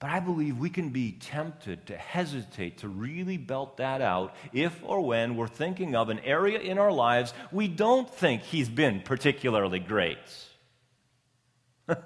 But 0.00 0.10
I 0.10 0.20
believe 0.20 0.58
we 0.58 0.70
can 0.70 0.90
be 0.90 1.12
tempted 1.12 1.86
to 1.86 1.96
hesitate 1.96 2.78
to 2.78 2.88
really 2.88 3.36
belt 3.36 3.78
that 3.78 4.00
out 4.00 4.36
if 4.52 4.78
or 4.84 5.00
when 5.00 5.36
we're 5.36 5.48
thinking 5.48 5.96
of 5.96 6.08
an 6.08 6.20
area 6.20 6.60
in 6.60 6.78
our 6.78 6.92
lives 6.92 7.34
we 7.50 7.66
don't 7.66 8.08
think 8.08 8.42
he's 8.42 8.68
been 8.68 9.00
particularly 9.00 9.80
great. 9.80 10.18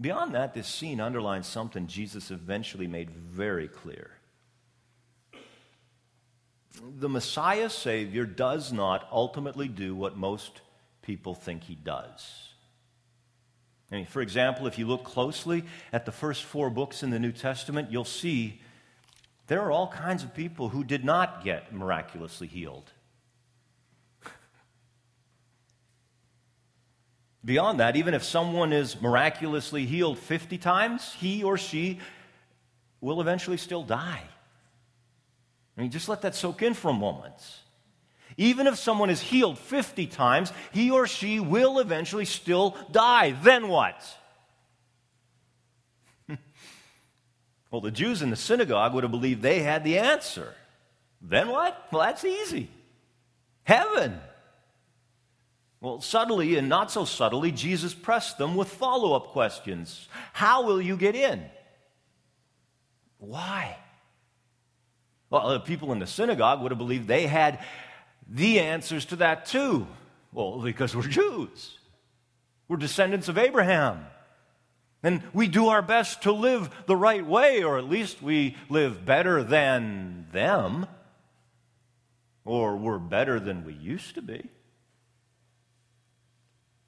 Beyond 0.00 0.34
that, 0.34 0.54
this 0.54 0.68
scene 0.68 1.00
underlines 1.00 1.46
something 1.46 1.86
Jesus 1.86 2.30
eventually 2.30 2.86
made 2.86 3.10
very 3.10 3.68
clear. 3.68 4.12
The 6.80 7.08
Messiah 7.08 7.68
Savior 7.68 8.24
does 8.24 8.72
not 8.72 9.06
ultimately 9.10 9.68
do 9.68 9.94
what 9.94 10.16
most 10.16 10.62
people 11.02 11.34
think 11.34 11.64
he 11.64 11.74
does. 11.74 12.49
I 13.90 13.96
mean, 13.96 14.06
for 14.06 14.22
example, 14.22 14.66
if 14.66 14.78
you 14.78 14.86
look 14.86 15.02
closely 15.04 15.64
at 15.92 16.06
the 16.06 16.12
first 16.12 16.44
four 16.44 16.70
books 16.70 17.02
in 17.02 17.10
the 17.10 17.18
New 17.18 17.32
Testament, 17.32 17.90
you'll 17.90 18.04
see 18.04 18.60
there 19.48 19.60
are 19.62 19.72
all 19.72 19.88
kinds 19.88 20.22
of 20.22 20.32
people 20.32 20.68
who 20.68 20.84
did 20.84 21.04
not 21.04 21.42
get 21.42 21.72
miraculously 21.72 22.46
healed. 22.46 22.88
Beyond 27.44 27.80
that, 27.80 27.96
even 27.96 28.14
if 28.14 28.22
someone 28.22 28.72
is 28.72 29.00
miraculously 29.00 29.86
healed 29.86 30.18
50 30.18 30.56
times, 30.58 31.12
he 31.14 31.42
or 31.42 31.58
she 31.58 31.98
will 33.00 33.20
eventually 33.20 33.56
still 33.56 33.82
die. 33.82 34.22
I 35.76 35.80
mean, 35.80 35.90
just 35.90 36.08
let 36.08 36.22
that 36.22 36.36
soak 36.36 36.62
in 36.62 36.74
for 36.74 36.90
a 36.90 36.94
moment. 36.94 37.34
Even 38.36 38.66
if 38.66 38.78
someone 38.78 39.10
is 39.10 39.20
healed 39.20 39.58
50 39.58 40.06
times, 40.06 40.52
he 40.72 40.90
or 40.90 41.06
she 41.06 41.40
will 41.40 41.78
eventually 41.78 42.24
still 42.24 42.76
die. 42.90 43.32
Then 43.42 43.68
what? 43.68 44.02
well, 47.70 47.80
the 47.80 47.90
Jews 47.90 48.22
in 48.22 48.30
the 48.30 48.36
synagogue 48.36 48.94
would 48.94 49.04
have 49.04 49.10
believed 49.10 49.42
they 49.42 49.60
had 49.60 49.84
the 49.84 49.98
answer. 49.98 50.54
Then 51.20 51.48
what? 51.48 51.88
Well, 51.90 52.02
that's 52.02 52.24
easy. 52.24 52.68
Heaven. 53.64 54.18
Well, 55.80 56.00
subtly 56.00 56.56
and 56.56 56.68
not 56.68 56.90
so 56.90 57.04
subtly, 57.04 57.52
Jesus 57.52 57.94
pressed 57.94 58.36
them 58.36 58.54
with 58.54 58.68
follow 58.68 59.14
up 59.14 59.28
questions 59.28 60.08
How 60.32 60.64
will 60.66 60.80
you 60.80 60.96
get 60.96 61.14
in? 61.14 61.44
Why? 63.18 63.76
Well, 65.30 65.50
the 65.50 65.60
people 65.60 65.92
in 65.92 66.00
the 66.00 66.06
synagogue 66.06 66.60
would 66.60 66.72
have 66.72 66.78
believed 66.78 67.06
they 67.06 67.26
had 67.26 67.60
the 68.30 68.60
answers 68.60 69.04
to 69.06 69.16
that 69.16 69.46
too. 69.46 69.86
Well, 70.32 70.60
because 70.60 70.94
we're 70.94 71.02
Jews, 71.02 71.78
we're 72.68 72.76
descendants 72.76 73.28
of 73.28 73.36
Abraham. 73.36 74.06
And 75.02 75.22
we 75.32 75.48
do 75.48 75.68
our 75.68 75.80
best 75.80 76.22
to 76.22 76.32
live 76.32 76.70
the 76.86 76.96
right 76.96 77.24
way, 77.24 77.62
or 77.62 77.78
at 77.78 77.88
least 77.88 78.20
we 78.22 78.56
live 78.68 79.04
better 79.06 79.42
than 79.42 80.26
them, 80.30 80.86
or 82.44 82.76
we're 82.76 82.98
better 82.98 83.40
than 83.40 83.64
we 83.64 83.72
used 83.72 84.14
to 84.16 84.22
be. 84.22 84.50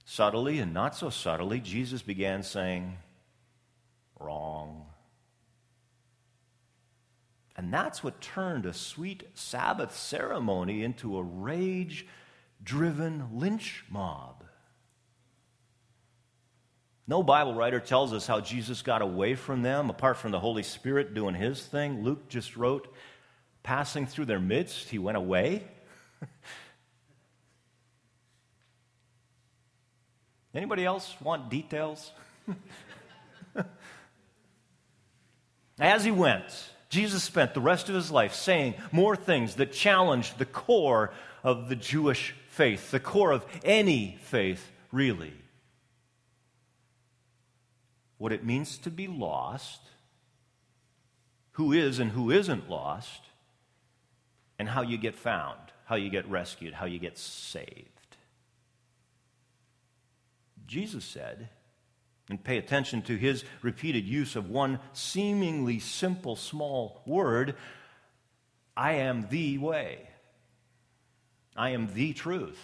Subtly 0.04 0.58
and 0.58 0.74
not 0.74 0.94
so 0.94 1.08
subtly, 1.08 1.58
Jesus 1.58 2.02
began 2.02 2.42
saying, 2.42 2.98
Wrong. 4.20 4.84
And 7.62 7.72
that's 7.72 8.02
what 8.02 8.20
turned 8.20 8.66
a 8.66 8.74
sweet 8.74 9.22
Sabbath 9.34 9.96
ceremony 9.96 10.82
into 10.82 11.16
a 11.16 11.22
rage 11.22 12.04
driven 12.60 13.38
lynch 13.38 13.84
mob. 13.88 14.42
No 17.06 17.22
Bible 17.22 17.54
writer 17.54 17.78
tells 17.78 18.12
us 18.12 18.26
how 18.26 18.40
Jesus 18.40 18.82
got 18.82 19.00
away 19.00 19.36
from 19.36 19.62
them 19.62 19.90
apart 19.90 20.16
from 20.16 20.32
the 20.32 20.40
Holy 20.40 20.64
Spirit 20.64 21.14
doing 21.14 21.36
his 21.36 21.64
thing. 21.64 22.02
Luke 22.02 22.28
just 22.28 22.56
wrote, 22.56 22.92
passing 23.62 24.06
through 24.06 24.24
their 24.24 24.40
midst, 24.40 24.88
he 24.88 24.98
went 24.98 25.16
away. 25.16 25.62
Anybody 30.52 30.84
else 30.84 31.14
want 31.20 31.48
details? 31.48 32.10
As 35.78 36.04
he 36.04 36.10
went, 36.10 36.72
Jesus 36.92 37.22
spent 37.22 37.54
the 37.54 37.60
rest 37.60 37.88
of 37.88 37.94
his 37.94 38.10
life 38.10 38.34
saying 38.34 38.74
more 38.92 39.16
things 39.16 39.54
that 39.54 39.72
challenged 39.72 40.36
the 40.36 40.44
core 40.44 41.10
of 41.42 41.70
the 41.70 41.74
Jewish 41.74 42.34
faith, 42.48 42.90
the 42.90 43.00
core 43.00 43.32
of 43.32 43.46
any 43.64 44.18
faith, 44.24 44.70
really. 44.92 45.32
What 48.18 48.30
it 48.30 48.44
means 48.44 48.76
to 48.76 48.90
be 48.90 49.06
lost, 49.06 49.80
who 51.52 51.72
is 51.72 51.98
and 51.98 52.10
who 52.10 52.30
isn't 52.30 52.68
lost, 52.68 53.22
and 54.58 54.68
how 54.68 54.82
you 54.82 54.98
get 54.98 55.14
found, 55.14 55.60
how 55.86 55.96
you 55.96 56.10
get 56.10 56.28
rescued, 56.28 56.74
how 56.74 56.84
you 56.84 56.98
get 56.98 57.16
saved. 57.16 57.88
Jesus 60.66 61.06
said, 61.06 61.48
and 62.32 62.42
pay 62.42 62.56
attention 62.56 63.02
to 63.02 63.14
his 63.14 63.44
repeated 63.60 64.06
use 64.06 64.36
of 64.36 64.48
one 64.48 64.78
seemingly 64.94 65.78
simple, 65.78 66.34
small 66.34 67.02
word 67.04 67.54
I 68.74 68.92
am 68.92 69.26
the 69.28 69.58
way. 69.58 70.08
I 71.54 71.70
am 71.70 71.92
the 71.92 72.14
truth. 72.14 72.58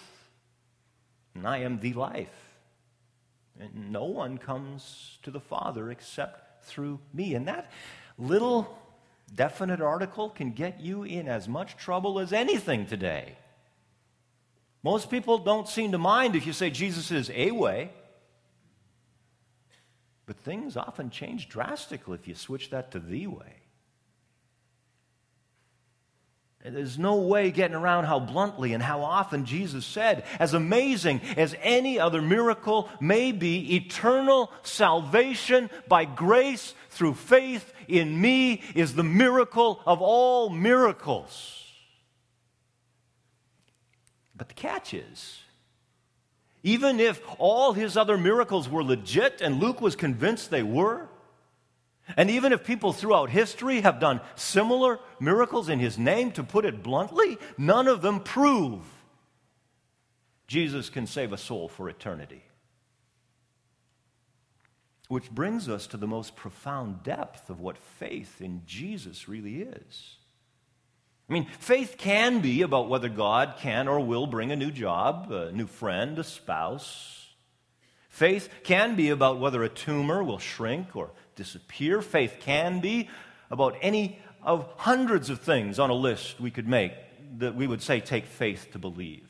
And 1.35 1.47
I 1.47 1.59
am 1.59 1.81
the 1.81 1.93
life. 1.93 2.33
And 3.61 3.93
no 3.93 4.07
one 4.07 4.39
comes 4.39 5.19
to 5.25 5.31
the 5.31 5.39
Father 5.39 5.91
except 5.91 6.64
through 6.64 6.99
me. 7.12 7.35
And 7.35 7.47
that 7.47 7.71
little 8.16 8.75
definite 9.35 9.83
article 9.83 10.31
can 10.31 10.53
get 10.53 10.81
you 10.81 11.03
in 11.03 11.29
as 11.29 11.47
much 11.47 11.77
trouble 11.77 12.21
as 12.21 12.33
anything 12.33 12.87
today. 12.87 13.37
Most 14.83 15.11
people 15.11 15.37
don't 15.37 15.69
seem 15.69 15.93
to 15.93 15.99
mind 15.99 16.37
if 16.37 16.47
you 16.47 16.55
say 16.55 16.71
Jesus 16.71 17.11
is 17.11 17.31
a 17.35 17.51
way. 17.51 17.91
But 20.29 20.37
things 20.37 20.76
often 20.76 21.09
change 21.09 21.49
drastically 21.49 22.18
if 22.20 22.29
you 22.29 22.35
switch 22.35 22.68
that 22.68 22.91
to 22.91 23.01
the 23.01 23.26
way. 23.29 23.62
There's 26.62 26.99
no 26.99 27.16
way 27.16 27.51
getting 27.51 27.74
around 27.74 28.05
how 28.05 28.18
bluntly 28.18 28.74
and 28.74 28.83
how 28.83 29.01
often 29.01 29.47
Jesus 29.47 29.87
said, 29.87 30.24
as 30.39 30.53
amazing 30.53 31.22
as 31.39 31.57
any 31.62 31.99
other 31.99 32.20
miracle 32.20 32.91
may 33.01 33.33
be, 33.33 33.74
eternal 33.74 34.53
salvation 34.62 35.70
by 35.89 36.05
grace 36.05 36.74
through 36.91 37.14
faith 37.14 37.72
in 37.87 38.20
me 38.20 38.61
is 38.74 38.95
the 38.95 39.03
miracle 39.05 39.81
of 39.87 40.03
all 40.03 40.51
miracles. 40.51 41.72
But 44.37 44.49
the 44.49 44.55
catch 44.55 44.93
is, 44.93 45.41
even 46.69 47.01
if 47.01 47.23
all 47.39 47.73
his 47.73 47.97
other 47.97 48.19
miracles 48.19 48.69
were 48.69 48.85
legit 48.85 49.41
and 49.41 49.59
Luke 49.59 49.81
was 49.81 49.97
convinced 49.97 50.51
they 50.51 50.62
were, 50.62 51.09
and 52.14 52.29
even 52.29 52.53
if 52.53 52.62
people 52.62 52.93
throughout 52.93 53.31
history 53.31 53.81
have 53.81 54.01
done 54.01 54.21
similar 54.35 55.01
miracles 55.19 55.71
in 55.71 55.79
his 55.79 55.97
name, 55.97 56.31
to 56.33 56.43
put 56.43 56.66
it 56.66 56.83
bluntly, 56.83 57.39
none 57.57 57.89
of 57.89 58.03
them 58.03 58.21
prove 58.21 58.83
Jesus 60.47 60.91
can 60.91 61.07
save 61.07 61.33
a 61.33 61.39
soul 61.39 61.69
for 61.69 61.89
eternity. 61.89 62.45
Which 65.09 65.31
brings 65.31 65.71
us 65.71 65.87
to 65.87 65.97
the 65.97 66.07
most 66.07 66.37
profound 66.37 67.03
depth 67.03 67.49
of 67.49 67.61
what 67.61 67.79
faith 67.79 68.43
in 68.43 68.61
Jesus 68.66 69.27
really 69.27 69.62
is. 69.62 70.18
I 71.29 71.33
mean, 71.33 71.47
faith 71.59 71.97
can 71.99 72.41
be 72.41 72.62
about 72.62 72.89
whether 72.89 73.09
God 73.09 73.57
can 73.59 73.87
or 73.87 74.01
will 74.01 74.26
bring 74.26 74.51
a 74.51 74.57
new 74.57 74.70
job, 74.70 75.31
a 75.31 75.53
new 75.53 75.66
friend, 75.66 76.18
a 76.18 76.24
spouse. 76.24 77.26
Faith 78.09 78.49
can 78.64 78.97
be 78.97 79.11
about 79.11 79.39
whether 79.39 79.62
a 79.62 79.68
tumor 79.68 80.24
will 80.24 80.39
shrink 80.39 80.97
or 80.97 81.11
disappear. 81.37 82.01
Faith 82.01 82.39
can 82.41 82.81
be 82.81 83.11
about 83.51 83.76
any 83.83 84.18
of 84.43 84.66
hundreds 84.79 85.29
of 85.29 85.41
things 85.41 85.79
on 85.79 85.91
a 85.91 85.95
list 85.95 86.41
we 86.41 86.51
could 86.51 86.66
make 86.66 86.93
that 87.39 87.55
we 87.55 87.66
would 87.66 87.83
say 87.83 88.01
take 88.01 88.24
faith 88.24 88.68
to 88.72 88.79
believe. 88.79 89.29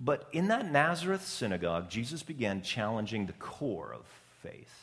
But 0.00 0.28
in 0.32 0.48
that 0.48 0.70
Nazareth 0.70 1.26
synagogue, 1.26 1.90
Jesus 1.90 2.22
began 2.22 2.62
challenging 2.62 3.26
the 3.26 3.32
core 3.34 3.92
of 3.94 4.06
faith. 4.42 4.80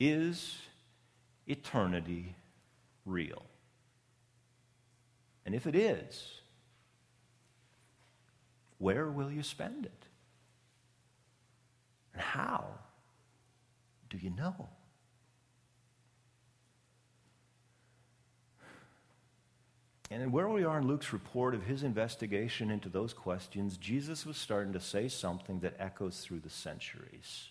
Is 0.00 0.58
eternity 1.46 2.34
real? 3.04 3.44
And 5.46 5.54
if 5.54 5.66
it 5.66 5.74
is, 5.74 6.40
where 8.78 9.10
will 9.10 9.30
you 9.30 9.42
spend 9.42 9.86
it? 9.86 10.06
And 12.12 12.22
how 12.22 12.66
do 14.08 14.18
you 14.18 14.30
know? 14.30 14.68
And 20.10 20.32
where 20.32 20.48
we 20.48 20.64
are 20.64 20.78
in 20.78 20.86
Luke's 20.86 21.12
report 21.12 21.54
of 21.54 21.64
his 21.64 21.82
investigation 21.82 22.70
into 22.70 22.88
those 22.88 23.12
questions, 23.12 23.76
Jesus 23.76 24.24
was 24.24 24.36
starting 24.36 24.72
to 24.74 24.80
say 24.80 25.08
something 25.08 25.60
that 25.60 25.74
echoes 25.78 26.20
through 26.20 26.40
the 26.40 26.50
centuries. 26.50 27.48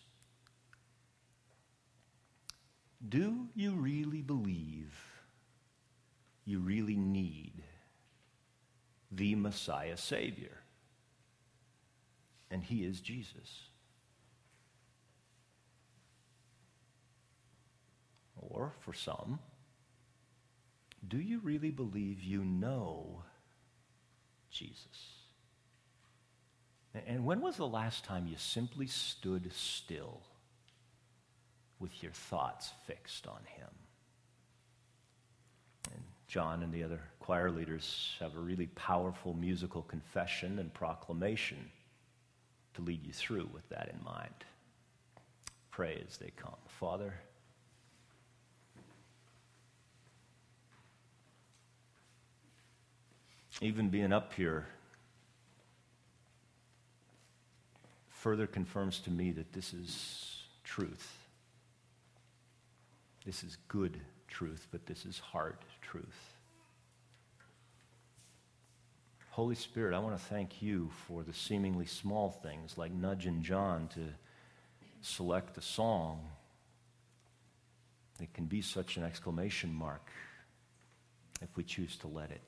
Do 3.07 3.47
you 3.53 3.71
really 3.71 4.21
believe 4.21 4.93
you 6.45 6.59
really 6.59 6.95
need 6.95 7.63
the 9.11 9.35
Messiah 9.35 9.97
Savior? 9.97 10.57
And 12.51 12.63
he 12.63 12.83
is 12.83 12.99
Jesus. 12.99 13.63
Or 18.35 18.73
for 18.81 18.93
some, 18.93 19.39
do 21.07 21.17
you 21.17 21.39
really 21.39 21.71
believe 21.71 22.21
you 22.21 22.43
know 22.43 23.23
Jesus? 24.51 25.23
And 27.07 27.25
when 27.25 27.41
was 27.41 27.57
the 27.57 27.67
last 27.67 28.03
time 28.05 28.27
you 28.27 28.37
simply 28.37 28.87
stood 28.87 29.51
still 29.53 30.21
with 31.79 32.03
your 32.03 32.11
thoughts 32.11 32.71
fixed 32.85 33.25
on 33.27 33.41
Him? 33.45 33.69
John 36.34 36.63
and 36.63 36.73
the 36.73 36.84
other 36.84 36.99
choir 37.19 37.51
leaders 37.51 38.15
have 38.19 38.36
a 38.36 38.39
really 38.39 38.65
powerful 38.65 39.36
musical 39.36 39.84
confession 39.84 40.57
and 40.57 40.73
proclamation 40.73 41.69
to 42.73 42.81
lead 42.81 43.05
you 43.05 43.13
through 43.13 43.47
with 43.53 43.69
that 43.69 43.93
in 43.93 44.03
mind. 44.03 44.34
Pray 45.69 46.03
as 46.09 46.17
they 46.17 46.31
come. 46.36 46.55
Father, 46.65 47.13
even 53.61 53.89
being 53.89 54.11
up 54.11 54.34
here 54.34 54.65
further 58.09 58.47
confirms 58.47 58.97
to 59.01 59.11
me 59.11 59.29
that 59.34 59.53
this 59.53 59.71
is 59.71 60.41
truth. 60.63 61.15
This 63.23 63.43
is 63.43 63.55
good 63.67 64.01
truth, 64.34 64.67
but 64.71 64.86
this 64.86 65.05
is 65.05 65.19
hard 65.19 65.57
truth. 65.81 66.34
Holy 69.29 69.55
Spirit, 69.55 69.95
I 69.95 69.99
want 69.99 70.17
to 70.17 70.23
thank 70.25 70.61
you 70.61 70.89
for 71.07 71.23
the 71.23 71.34
seemingly 71.34 71.86
small 71.86 72.29
things 72.29 72.77
like 72.77 72.91
nudging 72.91 73.41
John 73.41 73.88
to 73.89 74.01
select 75.01 75.57
a 75.57 75.61
song 75.61 76.19
that 78.19 78.34
can 78.34 78.45
be 78.45 78.61
such 78.61 78.97
an 78.97 79.03
exclamation 79.03 79.73
mark 79.73 80.07
if 81.41 81.49
we 81.57 81.63
choose 81.63 81.95
to 81.97 82.07
let 82.07 82.31
it. 82.31 82.41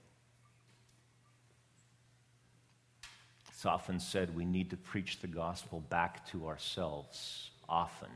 It's 3.50 3.66
often 3.66 4.00
said 4.00 4.36
we 4.36 4.46
need 4.46 4.70
to 4.70 4.78
preach 4.78 5.22
the 5.22 5.28
gospel 5.28 5.82
back 5.90 6.30
to 6.32 6.48
ourselves 6.48 7.50
often. 7.68 8.10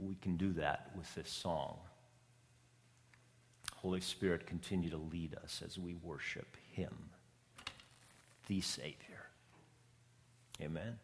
We 0.00 0.14
can 0.16 0.36
do 0.36 0.52
that 0.54 0.90
with 0.96 1.12
this 1.14 1.30
song. 1.30 1.78
Holy 3.76 4.00
Spirit, 4.00 4.46
continue 4.46 4.90
to 4.90 4.96
lead 4.96 5.36
us 5.44 5.62
as 5.64 5.78
we 5.78 5.94
worship 5.94 6.56
Him, 6.72 7.10
the 8.48 8.60
Savior. 8.60 9.26
Amen. 10.60 10.98